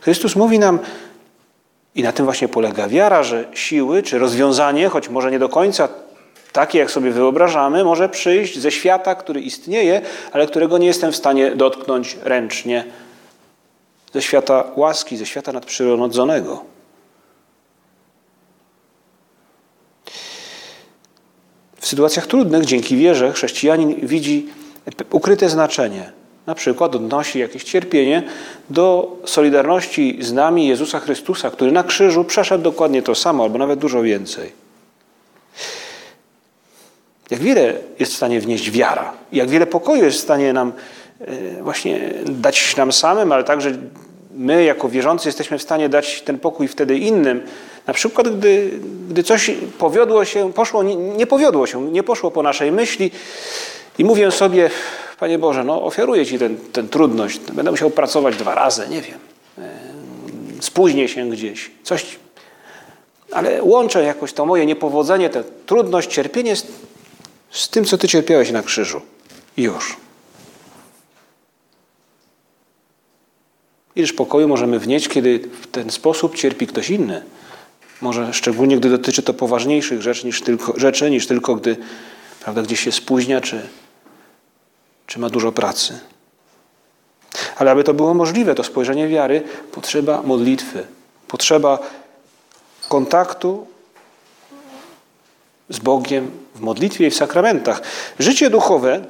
Chrystus 0.00 0.36
mówi 0.36 0.58
nam, 0.58 0.78
i 1.94 2.02
na 2.02 2.12
tym 2.12 2.24
właśnie 2.24 2.48
polega 2.48 2.88
wiara, 2.88 3.22
że 3.22 3.44
siły 3.54 4.02
czy 4.02 4.18
rozwiązanie, 4.18 4.88
choć 4.88 5.08
może 5.08 5.30
nie 5.30 5.38
do 5.38 5.48
końca 5.48 5.88
takie, 6.52 6.78
jak 6.78 6.90
sobie 6.90 7.10
wyobrażamy, 7.10 7.84
może 7.84 8.08
przyjść 8.08 8.58
ze 8.58 8.70
świata, 8.70 9.14
który 9.14 9.40
istnieje, 9.40 10.02
ale 10.32 10.46
którego 10.46 10.78
nie 10.78 10.86
jestem 10.86 11.12
w 11.12 11.16
stanie 11.16 11.56
dotknąć 11.56 12.16
ręcznie, 12.22 12.84
ze 14.12 14.22
świata 14.22 14.64
łaski, 14.76 15.16
ze 15.16 15.26
świata 15.26 15.52
nadprzyrodzonego. 15.52 16.64
W 21.76 21.86
sytuacjach 21.86 22.26
trudnych, 22.26 22.64
dzięki 22.64 22.96
wierze, 22.96 23.32
chrześcijanin 23.32 24.06
widzi 24.06 24.48
ukryte 25.10 25.48
znaczenie. 25.48 26.17
Na 26.48 26.54
przykład 26.54 26.94
odnosi 26.94 27.38
jakieś 27.38 27.64
cierpienie 27.64 28.22
do 28.70 29.16
solidarności 29.24 30.18
z 30.20 30.32
nami 30.32 30.68
Jezusa 30.68 31.00
Chrystusa, 31.00 31.50
który 31.50 31.72
na 31.72 31.82
krzyżu 31.82 32.24
przeszedł 32.24 32.64
dokładnie 32.64 33.02
to 33.02 33.14
samo, 33.14 33.44
albo 33.44 33.58
nawet 33.58 33.78
dużo 33.78 34.02
więcej. 34.02 34.52
Jak 37.30 37.40
wiele 37.40 37.74
jest 37.98 38.12
w 38.12 38.16
stanie 38.16 38.40
wnieść 38.40 38.70
wiara, 38.70 39.12
jak 39.32 39.48
wiele 39.48 39.66
pokoju 39.66 40.04
jest 40.04 40.18
w 40.18 40.20
stanie 40.20 40.52
nam 40.52 40.72
e, 41.20 41.62
właśnie 41.62 42.14
dać 42.24 42.76
nam 42.76 42.92
samym, 42.92 43.32
ale 43.32 43.44
także 43.44 43.72
my 44.34 44.64
jako 44.64 44.88
wierzący 44.88 45.28
jesteśmy 45.28 45.58
w 45.58 45.62
stanie 45.62 45.88
dać 45.88 46.22
ten 46.22 46.38
pokój 46.38 46.68
wtedy 46.68 46.98
innym. 46.98 47.42
Na 47.86 47.94
przykład, 47.94 48.38
gdy, 48.38 48.70
gdy 49.08 49.22
coś 49.22 49.50
powiodło 49.78 50.24
się, 50.24 50.52
poszło, 50.52 50.82
nie, 50.82 50.96
nie 50.96 51.26
powiodło 51.26 51.66
się, 51.66 51.82
nie 51.82 52.02
poszło 52.02 52.30
po 52.30 52.42
naszej 52.42 52.72
myśli 52.72 53.10
i 53.98 54.04
mówię 54.04 54.30
sobie, 54.30 54.70
Panie 55.18 55.38
Boże, 55.38 55.64
no 55.64 55.82
ofiaruję 55.84 56.26
Ci 56.26 56.38
tę 56.38 56.50
ten, 56.72 56.88
trudność, 56.88 57.40
będę 57.52 57.70
musiał 57.70 57.90
pracować 57.90 58.36
dwa 58.36 58.54
razy, 58.54 58.88
nie 58.88 59.02
wiem, 59.02 59.18
spóźnię 60.60 61.08
się 61.08 61.30
gdzieś, 61.30 61.70
coś, 61.82 62.18
ale 63.32 63.62
łączę 63.62 64.02
jakoś 64.02 64.32
to 64.32 64.46
moje 64.46 64.66
niepowodzenie, 64.66 65.30
tę 65.30 65.44
trudność, 65.66 66.10
cierpienie 66.10 66.56
z, 66.56 66.66
z 67.50 67.68
tym, 67.68 67.84
co 67.84 67.98
Ty 67.98 68.08
cierpiałeś 68.08 68.50
na 68.50 68.62
krzyżu. 68.62 69.00
Już. 69.56 69.96
Ileż 73.96 74.12
pokoju 74.12 74.48
możemy 74.48 74.78
wnieść, 74.78 75.08
kiedy 75.08 75.38
w 75.38 75.66
ten 75.66 75.90
sposób 75.90 76.36
cierpi 76.36 76.66
ktoś 76.66 76.90
inny. 76.90 77.22
Może 78.00 78.34
szczególnie, 78.34 78.76
gdy 78.76 78.90
dotyczy 78.90 79.22
to 79.22 79.34
poważniejszych 79.34 80.02
rzeczy 80.02 80.26
niż 80.26 80.42
tylko, 80.42 80.74
rzeczy, 80.76 81.10
niż 81.10 81.26
tylko 81.26 81.54
gdy 81.54 81.76
prawda, 82.40 82.62
gdzieś 82.62 82.80
się 82.80 82.92
spóźnia, 82.92 83.40
czy, 83.40 83.68
czy 85.08 85.18
ma 85.18 85.28
dużo 85.28 85.52
pracy. 85.52 85.98
Ale 87.56 87.70
aby 87.70 87.84
to 87.84 87.94
było 87.94 88.14
możliwe, 88.14 88.54
to 88.54 88.64
spojrzenie 88.64 89.08
wiary, 89.08 89.42
potrzeba 89.72 90.22
modlitwy, 90.22 90.86
potrzeba 91.28 91.78
kontaktu 92.88 93.66
z 95.68 95.78
Bogiem 95.78 96.30
w 96.54 96.60
modlitwie 96.60 97.06
i 97.06 97.10
w 97.10 97.16
sakramentach. 97.16 97.82
Życie 98.18 98.50
duchowe, 98.50 99.04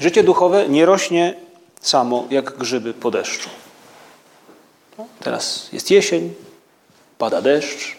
życie 0.00 0.22
duchowe 0.22 0.68
nie 0.68 0.86
rośnie 0.86 1.34
samo 1.80 2.26
jak 2.30 2.58
grzyby 2.58 2.94
po 2.94 3.10
deszczu. 3.10 3.48
No, 4.98 5.06
teraz 5.20 5.68
jest 5.72 5.90
jesień, 5.90 6.34
pada 7.18 7.42
deszcz, 7.42 7.96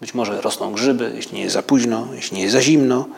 być 0.00 0.14
może 0.14 0.40
rosną 0.40 0.72
grzyby, 0.72 1.12
jeśli 1.14 1.36
nie 1.36 1.42
jest 1.42 1.54
za 1.54 1.62
późno, 1.62 2.08
jeśli 2.14 2.36
nie 2.36 2.42
jest 2.42 2.52
za 2.52 2.62
zimno. 2.62 3.08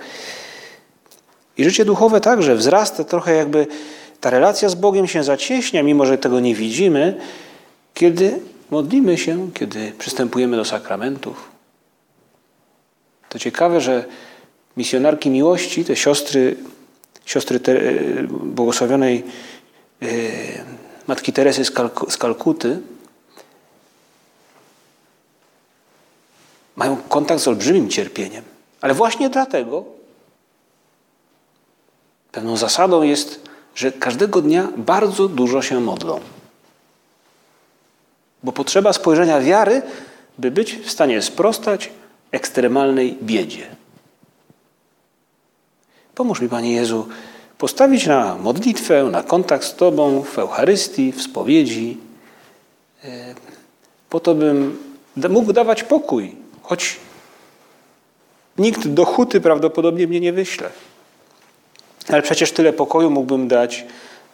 I 1.58 1.64
życie 1.64 1.84
duchowe 1.84 2.20
także 2.20 2.56
wzrasta 2.56 3.04
trochę 3.04 3.34
jakby 3.34 3.66
ta 4.20 4.30
relacja 4.30 4.68
z 4.68 4.74
Bogiem 4.74 5.06
się 5.08 5.24
zacieśnia, 5.24 5.82
mimo 5.82 6.06
że 6.06 6.18
tego 6.18 6.40
nie 6.40 6.54
widzimy, 6.54 7.20
kiedy 7.94 8.40
modlimy 8.70 9.18
się, 9.18 9.52
kiedy 9.54 9.92
przystępujemy 9.98 10.56
do 10.56 10.64
sakramentów. 10.64 11.48
To 13.28 13.38
ciekawe, 13.38 13.80
że 13.80 14.04
misjonarki 14.76 15.30
miłości, 15.30 15.84
te 15.84 15.96
siostry, 15.96 16.56
siostry 17.24 17.60
te, 17.60 17.74
błogosławionej 18.28 19.22
e, 20.02 20.06
Matki 21.06 21.32
Teresy 21.32 21.64
z, 21.64 21.70
Kalk 21.70 22.12
z 22.12 22.16
Kalkuty, 22.16 22.78
mają 26.76 26.96
kontakt 26.96 27.40
z 27.40 27.48
olbrzymim 27.48 27.88
cierpieniem. 27.90 28.44
Ale 28.80 28.94
właśnie 28.94 29.30
dlatego 29.30 29.93
pewną 32.34 32.56
zasadą 32.56 33.02
jest, 33.02 33.40
że 33.74 33.92
każdego 33.92 34.42
dnia 34.42 34.68
bardzo 34.76 35.28
dużo 35.28 35.62
się 35.62 35.80
modlą. 35.80 36.20
Bo 38.42 38.52
potrzeba 38.52 38.92
spojrzenia 38.92 39.40
wiary, 39.40 39.82
by 40.38 40.50
być 40.50 40.76
w 40.76 40.90
stanie 40.90 41.22
sprostać 41.22 41.90
ekstremalnej 42.30 43.18
biedzie. 43.22 43.66
Pomóż 46.14 46.40
mi, 46.40 46.48
Panie 46.48 46.72
Jezu, 46.72 47.08
postawić 47.58 48.06
na 48.06 48.34
modlitwę, 48.34 49.04
na 49.04 49.22
kontakt 49.22 49.64
z 49.64 49.74
Tobą 49.74 50.22
w 50.22 50.38
Eucharystii, 50.38 51.12
w 51.12 51.22
spowiedzi, 51.22 51.98
e, 53.04 53.34
po 54.10 54.20
to, 54.20 54.34
bym 54.34 54.78
mógł 55.30 55.52
dawać 55.52 55.82
pokój, 55.82 56.36
choć 56.62 56.96
nikt 58.58 58.88
do 58.88 59.04
huty 59.04 59.40
prawdopodobnie 59.40 60.06
mnie 60.06 60.20
nie 60.20 60.32
wyśle. 60.32 60.70
Ale 62.08 62.22
przecież 62.22 62.52
tyle 62.52 62.72
pokoju 62.72 63.10
mógłbym 63.10 63.48
dać 63.48 63.84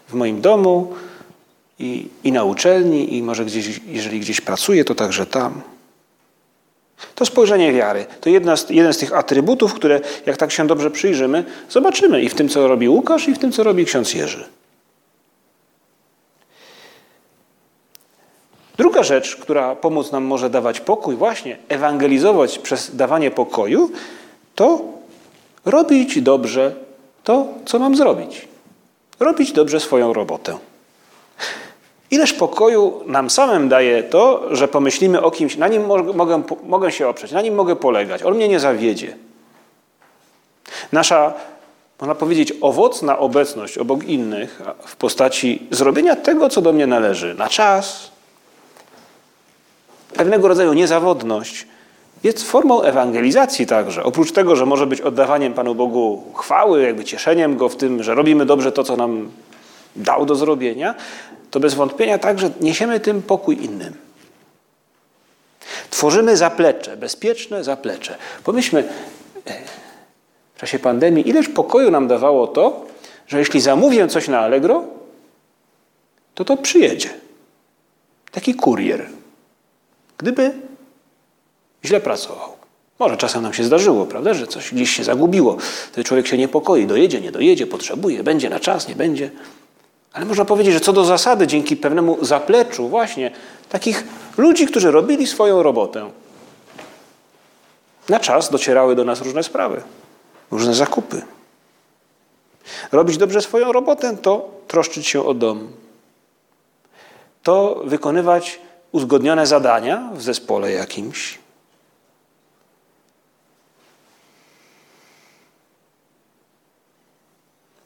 w 0.08 0.14
moim 0.14 0.40
domu 0.40 0.94
i, 1.78 2.08
i 2.24 2.32
na 2.32 2.44
uczelni, 2.44 3.16
i 3.16 3.22
może 3.22 3.44
gdzieś, 3.44 3.80
jeżeli 3.86 4.20
gdzieś 4.20 4.40
pracuję, 4.40 4.84
to 4.84 4.94
także 4.94 5.26
tam. 5.26 5.62
To 7.14 7.26
spojrzenie 7.26 7.72
wiary. 7.72 8.06
To 8.20 8.30
jedna 8.30 8.56
z, 8.56 8.70
jeden 8.70 8.92
z 8.92 8.98
tych 8.98 9.14
atrybutów, 9.14 9.74
które, 9.74 10.00
jak 10.26 10.36
tak 10.36 10.52
się 10.52 10.66
dobrze 10.66 10.90
przyjrzymy, 10.90 11.44
zobaczymy 11.70 12.22
i 12.22 12.28
w 12.28 12.34
tym, 12.34 12.48
co 12.48 12.68
robi 12.68 12.88
Łukasz, 12.88 13.28
i 13.28 13.34
w 13.34 13.38
tym, 13.38 13.52
co 13.52 13.62
robi 13.62 13.84
ksiądz 13.84 14.14
Jerzy. 14.14 14.44
Druga 18.76 19.02
rzecz, 19.02 19.36
która 19.36 19.76
pomóc 19.76 20.12
nam 20.12 20.24
może 20.24 20.50
dawać 20.50 20.80
pokój, 20.80 21.16
właśnie 21.16 21.56
ewangelizować 21.68 22.58
przez 22.58 22.96
dawanie 22.96 23.30
pokoju, 23.30 23.90
to 24.54 24.84
robić 25.64 26.22
dobrze 26.22 26.74
to, 27.24 27.46
co 27.66 27.78
mam 27.78 27.96
zrobić. 27.96 28.48
Robić 29.20 29.52
dobrze 29.52 29.80
swoją 29.80 30.12
robotę. 30.12 30.58
Ileż 32.10 32.32
pokoju 32.32 33.00
nam 33.06 33.30
samym 33.30 33.68
daje 33.68 34.02
to, 34.02 34.56
że 34.56 34.68
pomyślimy 34.68 35.22
o 35.22 35.30
kimś, 35.30 35.56
na 35.56 35.68
nim 35.68 35.86
mogę, 36.14 36.42
mogę 36.62 36.92
się 36.92 37.08
oprzeć, 37.08 37.32
na 37.32 37.42
nim 37.42 37.54
mogę 37.54 37.76
polegać, 37.76 38.22
on 38.22 38.34
mnie 38.34 38.48
nie 38.48 38.60
zawiedzie. 38.60 39.16
Nasza, 40.92 41.34
można 42.00 42.14
powiedzieć, 42.14 42.52
owocna 42.60 43.18
obecność 43.18 43.78
obok 43.78 44.04
innych 44.04 44.60
w 44.86 44.96
postaci 44.96 45.66
zrobienia 45.70 46.16
tego, 46.16 46.48
co 46.48 46.62
do 46.62 46.72
mnie 46.72 46.86
należy, 46.86 47.34
na 47.34 47.48
czas, 47.48 48.10
pewnego 50.14 50.48
rodzaju 50.48 50.72
niezawodność, 50.72 51.66
jest 52.24 52.42
formą 52.42 52.82
ewangelizacji 52.82 53.66
także. 53.66 54.04
Oprócz 54.04 54.32
tego, 54.32 54.56
że 54.56 54.66
może 54.66 54.86
być 54.86 55.00
oddawaniem 55.00 55.54
Panu 55.54 55.74
Bogu 55.74 56.24
chwały, 56.34 56.82
jakby 56.82 57.04
cieszeniem 57.04 57.56
Go 57.56 57.68
w 57.68 57.76
tym, 57.76 58.02
że 58.02 58.14
robimy 58.14 58.46
dobrze 58.46 58.72
to, 58.72 58.84
co 58.84 58.96
nam 58.96 59.30
dał 59.96 60.26
do 60.26 60.34
zrobienia, 60.34 60.94
to 61.50 61.60
bez 61.60 61.74
wątpienia 61.74 62.18
także 62.18 62.50
niesiemy 62.60 63.00
tym 63.00 63.22
pokój 63.22 63.64
innym. 63.64 63.94
Tworzymy 65.90 66.36
zaplecze, 66.36 66.96
bezpieczne 66.96 67.64
zaplecze. 67.64 68.16
Pomyślmy, 68.44 68.88
e, 69.46 69.54
w 70.54 70.60
czasie 70.60 70.78
pandemii, 70.78 71.28
ileż 71.28 71.48
pokoju 71.48 71.90
nam 71.90 72.08
dawało 72.08 72.46
to, 72.46 72.86
że 73.26 73.38
jeśli 73.38 73.60
zamówię 73.60 74.08
coś 74.08 74.28
na 74.28 74.40
Allegro, 74.40 74.84
to 76.34 76.44
to 76.44 76.56
przyjedzie. 76.56 77.08
Taki 78.30 78.54
kurier. 78.54 79.06
Gdyby 80.18 80.52
źle 81.84 82.00
pracował. 82.00 82.60
Może 82.98 83.16
czasem 83.16 83.42
nam 83.42 83.52
się 83.52 83.64
zdarzyło, 83.64 84.06
prawda, 84.06 84.34
że 84.34 84.46
coś 84.46 84.74
gdzieś 84.74 84.90
się 84.90 85.04
zagubiło. 85.04 85.56
Wtedy 85.92 86.04
człowiek 86.04 86.26
się 86.26 86.38
niepokoi, 86.38 86.86
dojedzie, 86.86 87.20
nie 87.20 87.32
dojedzie, 87.32 87.66
potrzebuje, 87.66 88.22
będzie 88.22 88.50
na 88.50 88.60
czas, 88.60 88.88
nie 88.88 88.94
będzie. 88.94 89.30
Ale 90.12 90.24
można 90.24 90.44
powiedzieć, 90.44 90.74
że 90.74 90.80
co 90.80 90.92
do 90.92 91.04
zasady, 91.04 91.46
dzięki 91.46 91.76
pewnemu 91.76 92.24
zapleczu 92.24 92.88
właśnie 92.88 93.30
takich 93.68 94.04
ludzi, 94.38 94.66
którzy 94.66 94.90
robili 94.90 95.26
swoją 95.26 95.62
robotę, 95.62 96.10
na 98.08 98.20
czas 98.20 98.50
docierały 98.50 98.96
do 98.96 99.04
nas 99.04 99.20
różne 99.20 99.42
sprawy, 99.42 99.82
różne 100.50 100.74
zakupy. 100.74 101.22
Robić 102.92 103.16
dobrze 103.16 103.42
swoją 103.42 103.72
robotę 103.72 104.16
to 104.16 104.50
troszczyć 104.68 105.06
się 105.06 105.26
o 105.26 105.34
dom. 105.34 105.68
To 107.42 107.82
wykonywać 107.84 108.60
uzgodnione 108.92 109.46
zadania 109.46 110.10
w 110.14 110.22
zespole 110.22 110.72
jakimś. 110.72 111.39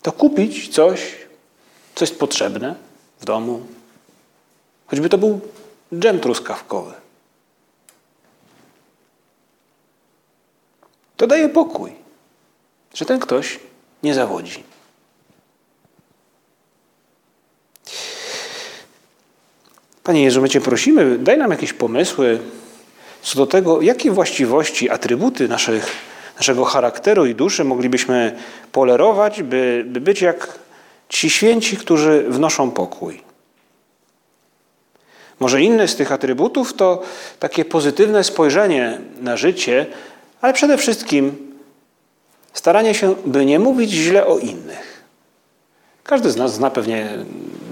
To 0.05 0.13
kupić 0.13 0.69
coś, 0.69 1.17
co 1.95 2.05
jest 2.05 2.19
potrzebne 2.19 2.75
w 3.21 3.25
domu. 3.25 3.67
Choćby 4.87 5.09
to 5.09 5.19
był 5.19 5.41
dżem 5.95 6.21
truskawkowy. 6.21 6.93
To 11.17 11.27
daje 11.27 11.49
pokój, 11.49 11.93
że 12.95 13.05
ten 13.05 13.21
ktoś 13.21 13.61
nie 14.03 14.15
zawodzi. 14.15 14.63
Panie 20.03 20.25
Jezu, 20.25 20.43
my 20.43 20.49
Cię 20.49 20.61
prosimy, 20.61 21.19
daj 21.19 21.39
nam 21.39 21.51
jakieś 21.51 21.73
pomysły 21.73 22.41
co 23.23 23.39
do 23.39 23.47
tego, 23.47 23.83
jakie 23.83 24.11
właściwości, 24.11 24.91
atrybuty 24.91 25.49
naszych, 25.49 26.14
naszego 26.37 26.65
charakteru 26.65 27.27
i 27.27 27.35
duszy 27.35 27.65
moglibyśmy 27.65 28.37
polerować, 28.73 29.43
by, 29.43 29.85
by 29.87 30.01
być 30.01 30.23
jak 30.23 30.59
Ci 31.09 31.31
święci, 31.31 31.77
którzy 31.77 32.25
wnoszą 32.29 32.71
pokój. 32.71 33.23
Może 35.41 35.63
inny 35.63 35.89
z 35.89 35.97
tych 35.97 36.13
atrybutów 36.13 36.75
to 36.75 37.03
takie 37.39 37.65
pozytywne 37.65 38.25
spojrzenie 38.25 38.99
na 39.21 39.37
życie, 39.37 39.87
ale 40.41 40.53
przede 40.53 40.79
wszystkim 40.79 41.55
Staranie 42.55 42.95
się, 42.95 43.15
by 43.27 43.47
nie 43.47 43.59
mówić 43.59 43.91
źle 43.91 44.27
o 44.27 44.39
innych. 44.39 45.05
Każdy 46.05 46.31
z 46.31 46.37
nas 46.37 46.55
zna 46.55 46.71
pewnie 46.71 47.09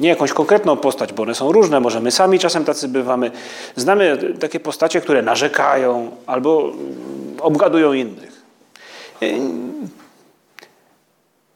nie 0.01 0.09
jakąś 0.09 0.33
konkretną 0.33 0.77
postać, 0.77 1.12
bo 1.12 1.22
one 1.22 1.35
są 1.35 1.53
różne, 1.53 1.81
może 1.81 2.01
my 2.01 2.11
sami 2.11 2.38
czasem 2.38 2.64
tacy 2.64 2.88
bywamy. 2.88 3.31
Znamy 3.77 4.35
takie 4.40 4.61
postacie, 4.61 5.01
które 5.01 5.22
narzekają 5.22 6.11
albo 6.27 6.72
obgadują 7.40 7.92
innych. 7.92 8.32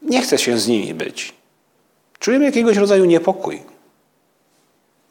Nie 0.01 0.21
chce 0.21 0.37
się 0.37 0.59
z 0.59 0.67
nimi 0.67 0.93
być. 0.93 1.33
Czujemy 2.19 2.45
jakiegoś 2.45 2.77
rodzaju 2.77 3.05
niepokój. 3.05 3.61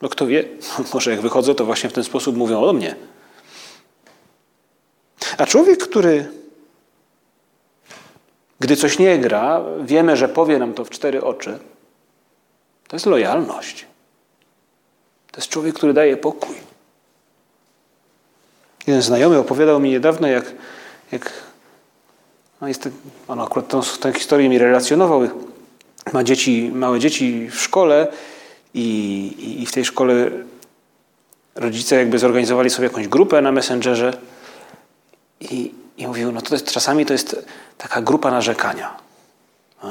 No 0.02 0.08
kto 0.08 0.26
wie, 0.26 0.44
może 0.94 1.10
jak 1.10 1.20
wychodzę, 1.20 1.54
to 1.54 1.64
właśnie 1.64 1.90
w 1.90 1.92
ten 1.92 2.04
sposób 2.04 2.36
mówią 2.36 2.64
o 2.64 2.72
mnie. 2.72 2.96
A 5.38 5.46
człowiek, 5.46 5.78
który 5.78 6.28
gdy 8.60 8.76
coś 8.76 8.98
nie 8.98 9.18
gra, 9.18 9.64
wiemy, 9.82 10.16
że 10.16 10.28
powie 10.28 10.58
nam 10.58 10.74
to 10.74 10.84
w 10.84 10.90
cztery 10.90 11.22
oczy, 11.22 11.58
to 12.88 12.96
jest 12.96 13.06
lojalność. 13.06 13.86
To 15.30 15.40
jest 15.40 15.48
człowiek, 15.48 15.74
który 15.74 15.92
daje 15.92 16.16
pokój. 16.16 16.56
Jeden 18.86 19.02
znajomy 19.02 19.38
opowiadał 19.38 19.80
mi 19.80 19.90
niedawno, 19.90 20.28
jak, 20.28 20.52
jak 21.12 21.32
no 22.60 22.68
jest, 22.68 22.88
on 23.28 23.40
akurat 23.40 23.68
tę, 23.68 23.80
tę 24.00 24.12
historię 24.12 24.48
mi 24.48 24.58
relacjonował. 24.58 25.28
Ma 26.12 26.24
dzieci, 26.24 26.70
małe 26.74 27.00
dzieci 27.00 27.50
w 27.50 27.60
szkole 27.60 28.08
i, 28.74 29.58
i 29.62 29.66
w 29.66 29.72
tej 29.72 29.84
szkole 29.84 30.30
rodzice 31.54 31.96
jakby 31.96 32.18
zorganizowali 32.18 32.70
sobie 32.70 32.88
jakąś 32.88 33.08
grupę 33.08 33.42
na 33.42 33.52
Messengerze 33.52 34.16
i, 35.40 35.74
i 35.96 36.06
mówił, 36.06 36.32
no 36.32 36.42
to 36.42 36.54
jest, 36.54 36.70
czasami 36.70 37.06
to 37.06 37.12
jest 37.12 37.46
taka 37.78 38.02
grupa 38.02 38.30
narzekania, 38.30 38.96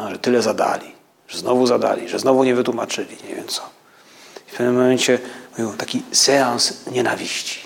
że 0.10 0.18
tyle 0.18 0.42
zadali, 0.42 0.92
że 1.28 1.38
znowu 1.38 1.68
zadali, 1.68 2.10
że 2.10 2.20
znowu 2.20 2.44
nie 2.44 2.56
wytłumaczyli, 2.56 3.18
nie 3.30 3.36
wiem 3.36 3.48
co. 3.48 3.62
I 4.48 4.52
w 4.52 4.54
pewnym 4.54 4.76
momencie 4.76 5.20
mówił, 5.58 5.74
taki 5.78 6.04
seans 6.12 6.88
nienawiści. 6.92 7.60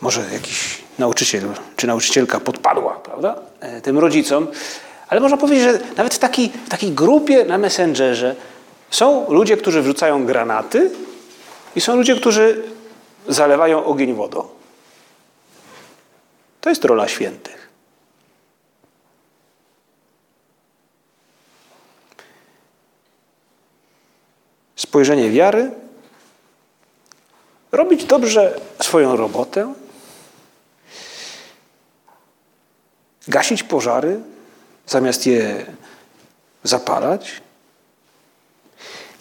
Może 0.00 0.32
jakiś 0.32 0.83
nauczyciel 0.98 1.42
czy 1.76 1.86
nauczycielka 1.86 2.40
podpadła, 2.40 2.92
prawda, 2.92 3.36
e, 3.60 3.80
tym 3.80 3.98
rodzicom, 3.98 4.46
ale 5.08 5.20
można 5.20 5.36
powiedzieć, 5.36 5.64
że 5.64 5.80
nawet 5.96 6.14
w 6.14 6.18
w 6.48 6.68
takiej 6.68 6.92
grupie 6.92 7.44
na 7.44 7.58
Messengerze 7.58 8.36
są 8.90 9.32
ludzie, 9.32 9.56
którzy 9.56 9.82
wrzucają 9.82 10.26
granaty 10.26 10.90
i 11.76 11.80
są 11.80 11.96
ludzie, 11.96 12.16
którzy 12.16 12.62
zalewają 13.28 13.84
ogień 13.84 14.14
wodą. 14.14 14.48
To 16.60 16.68
jest 16.68 16.84
rola 16.84 17.08
świętych. 17.08 17.68
Spojrzenie 24.76 25.30
wiary, 25.30 25.70
robić 27.72 28.04
dobrze 28.04 28.60
swoją 28.82 29.16
robotę, 29.16 29.74
gasić 33.28 33.62
pożary 33.62 34.20
zamiast 34.86 35.26
je 35.26 35.66
zapalać, 36.64 37.42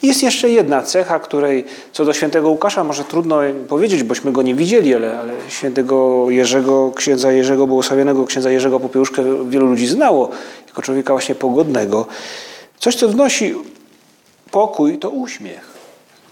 jest 0.04 0.24
jeszcze 0.24 0.50
jedna 0.50 0.82
cecha, 0.82 1.20
której 1.20 1.66
co 1.92 2.06
do 2.06 2.14
świętego 2.14 2.50
Łukasza 2.50 2.84
może 2.84 3.04
trudno 3.04 3.40
powiedzieć, 3.70 4.04
bośmy 4.04 4.32
go 4.32 4.42
nie 4.42 4.56
widzieli, 4.56 4.96
ale, 4.96 5.20
ale 5.20 5.34
świętego 5.50 6.26
Jerzego, 6.30 6.92
księdza 6.96 7.32
Jerzego 7.32 7.68
Błogosławionego, 7.68 8.26
księdza 8.26 8.52
Jerzego 8.52 8.80
Popiełuszkę 8.80 9.50
wielu 9.50 9.68
ludzi 9.68 9.88
znało, 9.88 10.30
jako 10.68 10.82
człowieka 10.82 11.14
właśnie 11.14 11.36
pogodnego. 11.36 12.06
Coś, 12.80 12.96
co 12.96 13.08
wnosi 13.08 13.56
pokój, 14.52 15.00
to 15.00 15.10
uśmiech. 15.10 15.68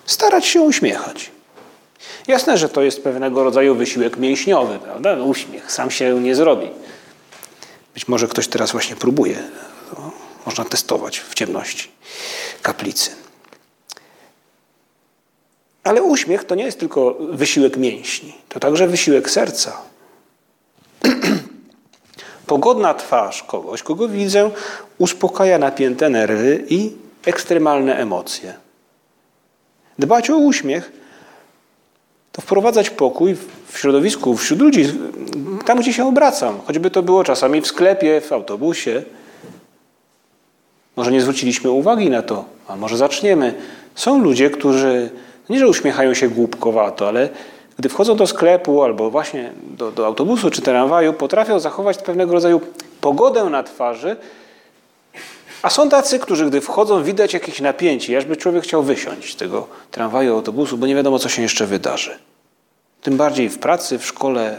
Starać 0.05 0.45
się 0.45 0.61
uśmiechać. 0.61 1.31
Jasne, 2.27 2.57
że 2.57 2.69
to 2.69 2.81
jest 2.81 3.03
pewnego 3.03 3.43
rodzaju 3.43 3.75
wysiłek 3.75 4.17
mięśniowy, 4.17 4.79
prawda? 4.79 5.23
Uśmiech 5.23 5.71
sam 5.71 5.91
się 5.91 6.19
nie 6.19 6.35
zrobi. 6.35 6.67
Być 7.93 8.07
może 8.07 8.27
ktoś 8.27 8.47
teraz 8.47 8.71
właśnie 8.71 8.95
próbuje. 8.95 9.43
Można 10.45 10.65
testować 10.65 11.19
w 11.19 11.33
ciemności 11.33 11.91
kaplicy. 12.61 13.11
Ale 15.83 16.03
uśmiech 16.03 16.43
to 16.43 16.55
nie 16.55 16.63
jest 16.63 16.79
tylko 16.79 17.17
wysiłek 17.19 17.77
mięśni, 17.77 18.33
to 18.49 18.59
także 18.59 18.87
wysiłek 18.87 19.29
serca. 19.29 19.77
Pogodna 22.47 22.93
twarz 22.93 23.43
kogoś, 23.43 23.83
kogo 23.83 24.07
widzę, 24.07 24.51
uspokaja 24.97 25.57
napięte 25.57 26.09
nerwy 26.09 26.65
i 26.69 26.91
ekstremalne 27.25 27.97
emocje. 27.97 28.53
Dbać 29.99 30.29
o 30.29 30.37
uśmiech 30.37 30.91
to 32.31 32.41
wprowadzać 32.41 32.89
pokój 32.89 33.35
w 33.67 33.77
środowisku, 33.77 34.37
wśród 34.37 34.59
ludzi, 34.59 34.85
tam 35.65 35.79
gdzie 35.79 35.93
się 35.93 36.07
obracam. 36.07 36.59
Choćby 36.67 36.91
to 36.91 37.03
było 37.03 37.23
czasami 37.23 37.61
w 37.61 37.67
sklepie, 37.67 38.21
w 38.21 38.31
autobusie. 38.31 39.03
Może 40.95 41.11
nie 41.11 41.21
zwróciliśmy 41.21 41.71
uwagi 41.71 42.09
na 42.09 42.21
to, 42.21 42.45
a 42.67 42.75
może 42.75 42.97
zaczniemy. 42.97 43.53
Są 43.95 44.19
ludzie, 44.19 44.49
którzy 44.49 45.09
nie, 45.49 45.59
że 45.59 45.67
uśmiechają 45.67 46.13
się 46.13 46.29
głupkowato, 46.29 47.07
ale 47.07 47.29
gdy 47.79 47.89
wchodzą 47.89 48.15
do 48.15 48.27
sklepu 48.27 48.83
albo 48.83 49.09
właśnie 49.09 49.51
do, 49.77 49.91
do 49.91 50.05
autobusu 50.05 50.51
czy 50.51 50.61
tramwaju, 50.61 51.13
potrafią 51.13 51.59
zachować 51.59 51.97
pewnego 51.97 52.33
rodzaju 52.33 52.61
pogodę 53.01 53.43
na 53.43 53.63
twarzy, 53.63 54.15
a 55.61 55.69
są 55.69 55.89
tacy, 55.89 56.19
którzy 56.19 56.45
gdy 56.45 56.61
wchodzą, 56.61 57.03
widać 57.03 57.33
jakieś 57.33 57.61
napięcie, 57.61 58.17
ażby 58.17 58.37
człowiek 58.37 58.63
chciał 58.63 58.83
wysiąść 58.83 59.33
z 59.33 59.35
tego 59.35 59.67
tramwaju, 59.91 60.35
autobusu, 60.35 60.77
bo 60.77 60.87
nie 60.87 60.95
wiadomo, 60.95 61.19
co 61.19 61.29
się 61.29 61.41
jeszcze 61.41 61.65
wydarzy. 61.65 62.19
Tym 63.01 63.17
bardziej 63.17 63.49
w 63.49 63.59
pracy, 63.59 63.99
w 63.99 64.05
szkole, 64.05 64.57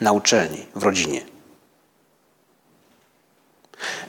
na 0.00 0.12
uczelni, 0.12 0.66
w 0.74 0.82
rodzinie. 0.82 1.22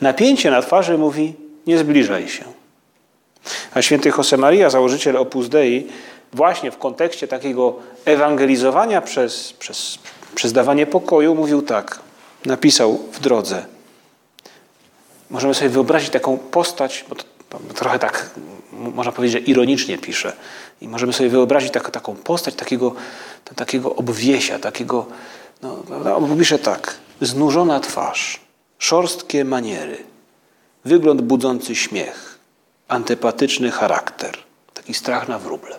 Napięcie 0.01 0.51
na 0.51 0.61
twarzy 0.61 0.97
mówi: 0.97 1.33
nie 1.67 1.77
zbliżaj 1.77 2.29
się. 2.29 2.43
A 3.73 3.81
święty 3.81 4.11
Josemaria, 4.17 4.69
założyciel 4.69 5.17
Opus 5.17 5.49
Dei, 5.49 5.87
właśnie 6.33 6.71
w 6.71 6.77
kontekście 6.77 7.27
takiego 7.27 7.75
ewangelizowania 8.05 9.01
przez, 9.01 9.53
przez, 9.53 9.99
przez 10.35 10.53
dawanie 10.53 10.85
pokoju, 10.85 11.35
mówił 11.35 11.61
tak, 11.61 11.99
napisał 12.45 12.99
w 13.11 13.19
drodze. 13.19 13.74
Możemy 15.29 15.53
sobie 15.53 15.69
wyobrazić 15.69 16.09
taką 16.09 16.37
postać, 16.37 17.05
bo 17.09 17.15
to, 17.15 17.25
trochę 17.75 17.99
tak, 17.99 18.29
można 18.71 19.11
powiedzieć, 19.11 19.41
że 19.41 19.51
ironicznie 19.51 19.97
pisze. 19.97 20.33
I 20.81 20.87
możemy 20.87 21.13
sobie 21.13 21.29
wyobrazić 21.29 21.73
tak, 21.73 21.91
taką 21.91 22.15
postać 22.15 22.55
takiego, 22.55 22.95
takiego 23.55 23.95
obwiesia, 23.95 24.59
takiego, 24.59 25.05
no, 25.61 25.83
no, 25.89 26.35
pisze 26.39 26.59
tak, 26.59 26.95
znużona 27.21 27.79
twarz, 27.79 28.39
szorstkie 28.79 29.45
maniery, 29.45 29.97
wygląd 30.85 31.21
budzący 31.21 31.75
śmiech, 31.75 32.39
antypatyczny 32.87 33.71
charakter, 33.71 34.37
taki 34.73 34.93
strach 34.93 35.27
na 35.27 35.39
wróble. 35.39 35.75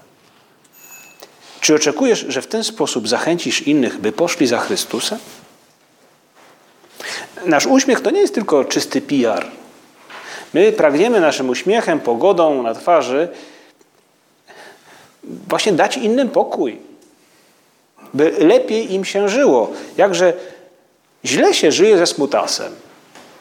Czy 1.60 1.74
oczekujesz, 1.74 2.24
że 2.28 2.42
w 2.42 2.46
ten 2.46 2.64
sposób 2.64 3.08
zachęcisz 3.08 3.62
innych, 3.62 4.00
by 4.00 4.12
poszli 4.12 4.46
za 4.46 4.58
Chrystusem? 4.58 5.18
Nasz 7.44 7.66
uśmiech 7.66 8.00
to 8.00 8.10
nie 8.10 8.20
jest 8.20 8.34
tylko 8.34 8.64
czysty 8.64 9.00
PR. 9.00 9.46
My 10.54 10.72
pragniemy 10.72 11.20
naszym 11.20 11.48
uśmiechem, 11.48 12.00
pogodą 12.00 12.62
na 12.62 12.74
twarzy 12.74 13.28
właśnie 15.48 15.72
dać 15.72 15.96
innym 15.96 16.28
pokój, 16.28 16.78
by 18.14 18.30
lepiej 18.30 18.94
im 18.94 19.04
się 19.04 19.28
żyło. 19.28 19.70
Jakże 19.96 20.32
źle 21.24 21.54
się 21.54 21.72
żyje 21.72 21.98
ze 21.98 22.06
smutasem, 22.06 22.72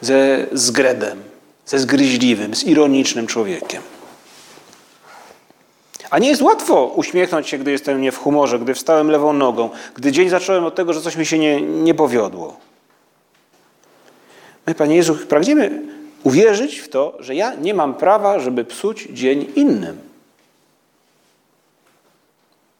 ze 0.01 0.45
zgredem, 0.51 1.23
ze 1.65 1.79
zgryźliwym, 1.79 2.55
z 2.55 2.63
ironicznym 2.63 3.27
człowiekiem. 3.27 3.81
A 6.09 6.19
nie 6.19 6.29
jest 6.29 6.41
łatwo 6.41 6.85
uśmiechnąć 6.85 7.47
się, 7.47 7.57
gdy 7.57 7.71
jestem 7.71 8.01
nie 8.01 8.11
w 8.11 8.17
humorze, 8.17 8.59
gdy 8.59 8.73
wstałem 8.73 9.11
lewą 9.11 9.33
nogą, 9.33 9.69
gdy 9.95 10.11
dzień 10.11 10.29
zacząłem 10.29 10.65
od 10.65 10.75
tego, 10.75 10.93
że 10.93 11.01
coś 11.01 11.15
mi 11.15 11.25
się 11.25 11.39
nie, 11.39 11.61
nie 11.61 11.93
powiodło. 11.93 12.57
My, 14.67 14.75
Panie 14.75 14.95
Jezu, 14.95 15.15
pragniemy 15.15 15.81
uwierzyć 16.23 16.79
w 16.79 16.89
to, 16.89 17.17
że 17.19 17.35
ja 17.35 17.53
nie 17.53 17.73
mam 17.73 17.93
prawa, 17.93 18.39
żeby 18.39 18.65
psuć 18.65 19.07
dzień 19.11 19.51
innym. 19.55 19.97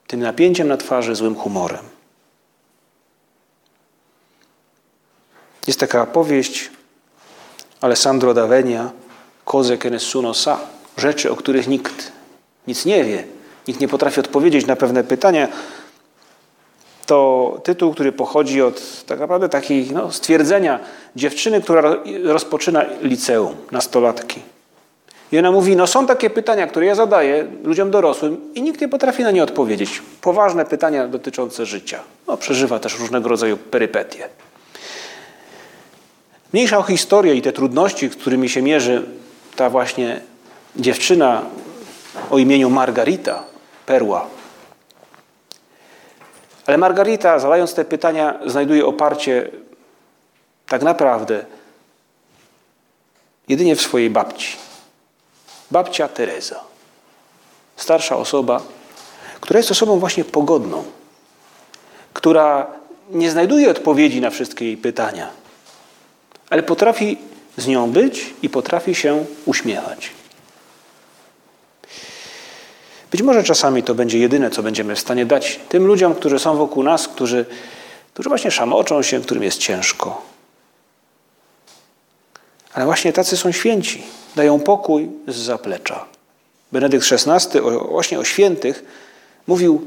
Tym 0.08 0.20
napięciem 0.20 0.68
na 0.68 0.78
twarzy, 0.78 1.16
złym 1.16 1.36
humorem. 1.36 1.86
Jest 5.68 5.80
taka 5.80 6.06
powieść 6.06 6.72
Alessandro 7.82 8.34
D'Avenia, 8.34 8.90
cose 9.46 9.78
che 9.78 9.90
nessuno 9.90 10.34
sa, 10.34 10.58
rzeczy, 10.98 11.32
o 11.32 11.36
których 11.36 11.68
nikt 11.68 12.12
nic 12.68 12.86
nie 12.86 13.04
wie, 13.04 13.24
nikt 13.68 13.80
nie 13.80 13.88
potrafi 13.88 14.20
odpowiedzieć 14.20 14.66
na 14.66 14.76
pewne 14.76 15.04
pytania. 15.04 15.48
To 17.06 17.62
tytuł, 17.64 17.94
który 17.94 18.12
pochodzi 18.12 18.62
od 18.62 19.06
tak 19.06 19.20
naprawdę 19.20 19.50
takiej 19.50 19.92
no, 19.92 20.12
stwierdzenia 20.12 20.80
dziewczyny, 21.16 21.62
która 21.62 21.96
rozpoczyna 22.24 22.86
liceum, 23.02 23.56
nastolatki. 23.72 24.42
I 25.32 25.40
ona 25.40 25.52
mówi, 25.52 25.76
no 25.76 25.88
są 25.88 26.08
takie 26.08 26.30
pytania, 26.30 26.68
które 26.68 26.86
ja 26.86 26.96
zadaję 26.96 27.48
ludziom 27.64 27.92
dorosłym 27.92 28.54
i 28.56 28.62
nikt 28.62 28.82
nie 28.82 28.88
potrafi 28.88 29.24
na 29.24 29.32
nie 29.32 29.44
odpowiedzieć. 29.44 30.02
Poważne 30.22 30.66
pytania 30.66 31.08
dotyczące 31.08 31.66
życia. 31.66 32.00
No, 32.28 32.38
przeżywa 32.38 32.80
też 32.80 33.00
różnego 33.00 33.30
rodzaju 33.30 33.58
perypetie. 33.58 34.30
Mniejsza 36.54 36.78
o 36.78 36.84
historię 36.84 37.36
i 37.36 37.42
te 37.42 37.52
trudności, 37.52 38.10
z 38.10 38.16
którymi 38.16 38.50
się 38.50 38.62
mierzy 38.62 39.04
ta 39.56 39.70
właśnie 39.70 40.22
dziewczyna 40.76 41.42
o 42.30 42.38
imieniu 42.38 42.70
Margarita, 42.70 43.44
perła. 43.86 44.28
Ale 46.66 46.78
Margarita, 46.78 47.40
zadając 47.40 47.74
te 47.74 47.86
pytania, 47.86 48.40
znajduje 48.46 48.86
oparcie 48.86 49.52
tak 50.68 50.82
naprawdę 50.82 51.46
jedynie 53.48 53.76
w 53.76 53.82
swojej 53.82 54.10
babci. 54.10 54.58
Babcia 55.72 56.08
Teresa. 56.08 56.64
Starsza 57.76 58.18
osoba, 58.18 58.62
która 59.42 59.58
jest 59.58 59.72
osobą 59.72 60.00
właśnie 60.00 60.26
pogodną, 60.26 60.84
która 62.14 62.68
nie 63.10 63.32
znajduje 63.32 63.72
odpowiedzi 63.72 64.22
na 64.22 64.30
wszystkie 64.30 64.66
jej 64.66 64.78
pytania, 64.78 65.30
ale 66.50 66.64
potrafi 66.64 67.18
z 67.58 67.68
nią 67.68 67.92
być 67.92 68.34
i 68.42 68.50
potrafi 68.50 68.96
się 68.96 69.26
uśmiechać. 69.46 70.12
Być 73.16 73.22
może 73.22 73.44
czasami 73.44 73.84
to 73.84 73.96
będzie 73.96 74.20
jedyne, 74.20 74.50
co 74.50 74.64
będziemy 74.64 74.96
w 74.96 75.00
stanie 75.00 75.26
dać 75.26 75.60
tym 75.70 75.88
ludziom, 75.88 76.16
którzy 76.16 76.40
są 76.40 76.58
wokół 76.58 76.84
nas, 76.84 77.08
którzy, 77.08 77.46
którzy 78.14 78.30
właśnie 78.30 78.52
szamoczą 78.52 79.02
się, 79.02 79.22
którym 79.22 79.44
jest 79.44 79.58
ciężko. 79.58 80.22
Ale 82.74 82.86
właśnie 82.86 83.14
tacy 83.14 83.38
są 83.38 83.52
święci. 83.52 84.04
Dają 84.36 84.60
pokój 84.60 85.10
z 85.28 85.36
zaplecza. 85.36 86.06
Benedykt 86.72 87.06
XVI 87.12 87.60
właśnie 87.90 88.20
o 88.20 88.24
świętych 88.24 88.84
mówił, 89.48 89.82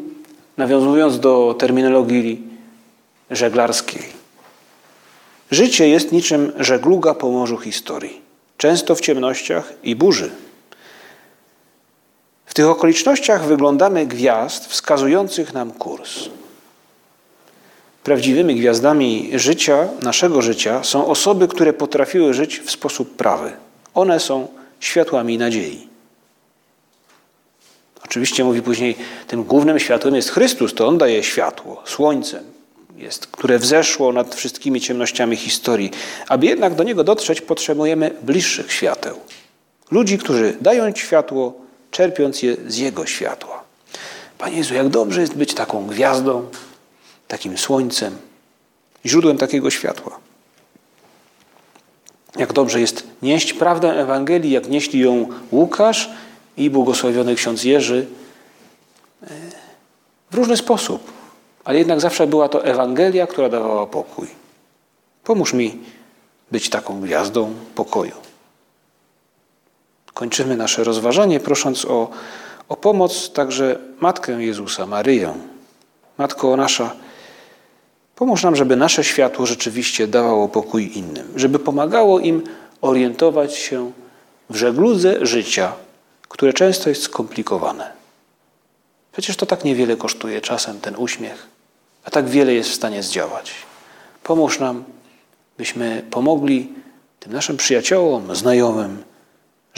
nawiązując 0.56 1.20
do 1.20 1.56
terminologii 1.58 2.42
żeglarskiej. 3.30 4.02
Życie 5.50 5.88
jest 5.88 6.12
niczym 6.12 6.52
żegluga 6.58 7.14
po 7.14 7.30
morzu 7.30 7.58
historii, 7.58 8.20
często 8.56 8.94
w 8.94 9.00
ciemnościach 9.00 9.72
i 9.82 9.96
burzy. 9.96 10.30
Tych 12.58 12.68
okolicznościach 12.68 13.44
wyglądamy 13.44 14.06
gwiazd 14.06 14.66
wskazujących 14.66 15.54
nam 15.54 15.72
kurs. 15.72 16.28
Prawdziwymi 18.04 18.56
gwiazdami 18.56 19.30
życia, 19.34 19.88
naszego 20.02 20.42
życia, 20.42 20.84
są 20.84 21.06
osoby, 21.06 21.48
które 21.48 21.72
potrafiły 21.72 22.34
żyć 22.34 22.60
w 22.60 22.70
sposób 22.70 23.16
prawy. 23.16 23.52
One 23.94 24.20
są 24.20 24.48
światłami 24.80 25.38
nadziei. 25.38 25.88
Oczywiście 28.04 28.44
mówi 28.44 28.62
później, 28.62 28.96
tym 29.26 29.44
głównym 29.44 29.78
światłem 29.78 30.14
jest 30.14 30.30
Chrystus, 30.30 30.74
to 30.74 30.86
On 30.86 30.98
daje 30.98 31.22
światło, 31.22 31.82
słońcem, 31.84 32.44
jest, 32.96 33.26
które 33.26 33.58
wzeszło 33.58 34.12
nad 34.12 34.34
wszystkimi 34.34 34.80
ciemnościami 34.80 35.36
historii. 35.36 35.90
Aby 36.28 36.46
jednak 36.46 36.74
do 36.74 36.82
Niego 36.84 37.04
dotrzeć, 37.04 37.40
potrzebujemy 37.40 38.10
bliższych 38.22 38.72
świateł. 38.72 39.16
Ludzi, 39.90 40.18
którzy 40.18 40.56
dają 40.60 40.92
światło, 40.94 41.67
czerpiąc 41.90 42.42
je 42.42 42.56
z 42.66 42.76
Jego 42.76 43.06
światła. 43.06 43.62
Panie 44.38 44.56
Jezu, 44.56 44.74
jak 44.74 44.88
dobrze 44.88 45.20
jest 45.20 45.34
być 45.34 45.54
taką 45.54 45.86
gwiazdą, 45.86 46.48
takim 47.28 47.58
słońcem, 47.58 48.16
źródłem 49.06 49.38
takiego 49.38 49.70
światła. 49.70 50.18
Jak 52.36 52.52
dobrze 52.52 52.80
jest 52.80 53.04
nieść 53.22 53.52
prawdę 53.52 54.00
Ewangelii, 54.00 54.50
jak 54.50 54.68
nieśli 54.68 55.00
ją 55.00 55.28
Łukasz 55.52 56.10
i 56.56 56.70
błogosławiony 56.70 57.34
ksiądz 57.34 57.64
Jerzy 57.64 58.06
e, 59.22 59.26
w 60.30 60.34
różny 60.34 60.56
sposób. 60.56 61.12
Ale 61.64 61.78
jednak 61.78 62.00
zawsze 62.00 62.26
była 62.26 62.48
to 62.48 62.64
Ewangelia, 62.64 63.26
która 63.26 63.48
dawała 63.48 63.86
pokój. 63.86 64.28
Pomóż 65.24 65.52
mi 65.52 65.78
być 66.50 66.70
taką 66.70 67.00
gwiazdą 67.00 67.54
pokoju. 67.74 68.27
Kończymy 70.18 70.56
nasze 70.56 70.84
rozważanie, 70.84 71.40
prosząc 71.40 71.84
o, 71.84 72.10
o 72.68 72.76
pomoc 72.76 73.32
także 73.32 73.78
Matkę 74.00 74.32
Jezusa, 74.32 74.86
Maryję. 74.86 75.34
Matko 76.18 76.56
nasza, 76.56 76.94
pomóż 78.16 78.42
nam, 78.42 78.56
żeby 78.56 78.76
nasze 78.76 79.04
światło 79.04 79.46
rzeczywiście 79.46 80.06
dawało 80.06 80.48
pokój 80.48 80.98
innym, 80.98 81.32
żeby 81.36 81.58
pomagało 81.58 82.18
im 82.18 82.42
orientować 82.80 83.56
się 83.56 83.92
w 84.50 84.56
żegludze 84.56 85.26
życia, 85.26 85.72
które 86.28 86.52
często 86.52 86.88
jest 86.88 87.02
skomplikowane. 87.02 87.92
Przecież 89.12 89.36
to 89.36 89.46
tak 89.46 89.64
niewiele 89.64 89.96
kosztuje 89.96 90.40
czasem 90.40 90.80
ten 90.80 90.96
uśmiech, 90.96 91.46
a 92.04 92.10
tak 92.10 92.28
wiele 92.28 92.54
jest 92.54 92.70
w 92.70 92.74
stanie 92.74 93.02
zdziałać. 93.02 93.52
Pomóż 94.22 94.58
nam, 94.58 94.84
byśmy 95.58 96.02
pomogli 96.10 96.72
tym 97.20 97.32
naszym 97.32 97.56
przyjaciołom, 97.56 98.36
znajomym, 98.36 99.07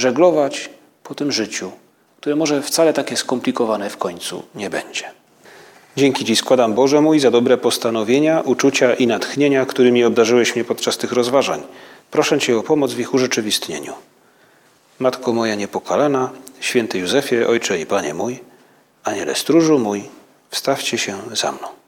żeglować 0.00 0.70
po 1.04 1.14
tym 1.14 1.32
życiu, 1.32 1.72
które 2.20 2.36
może 2.36 2.62
wcale 2.62 2.92
takie 2.92 3.16
skomplikowane 3.16 3.90
w 3.90 3.96
końcu 3.96 4.42
nie 4.54 4.70
będzie. 4.70 5.04
Dzięki 5.96 6.24
Ci 6.24 6.36
składam 6.36 6.74
Boże 6.74 7.00
mój 7.00 7.20
za 7.20 7.30
dobre 7.30 7.58
postanowienia, 7.58 8.40
uczucia 8.40 8.94
i 8.94 9.06
natchnienia, 9.06 9.66
którymi 9.66 10.04
obdarzyłeś 10.04 10.54
mnie 10.54 10.64
podczas 10.64 10.98
tych 10.98 11.12
rozważań. 11.12 11.62
Proszę 12.10 12.38
Cię 12.38 12.58
o 12.58 12.62
pomoc 12.62 12.92
w 12.92 13.00
ich 13.00 13.14
urzeczywistnieniu. 13.14 13.92
Matko 14.98 15.32
moja 15.32 15.54
niepokalana, 15.54 16.30
święty 16.60 16.98
Józefie, 16.98 17.44
Ojcze 17.44 17.80
i 17.80 17.86
Panie 17.86 18.14
mój, 18.14 18.40
Aniele 19.04 19.34
stróżu 19.34 19.78
mój, 19.78 20.04
wstawcie 20.50 20.98
się 20.98 21.18
za 21.32 21.52
mną. 21.52 21.79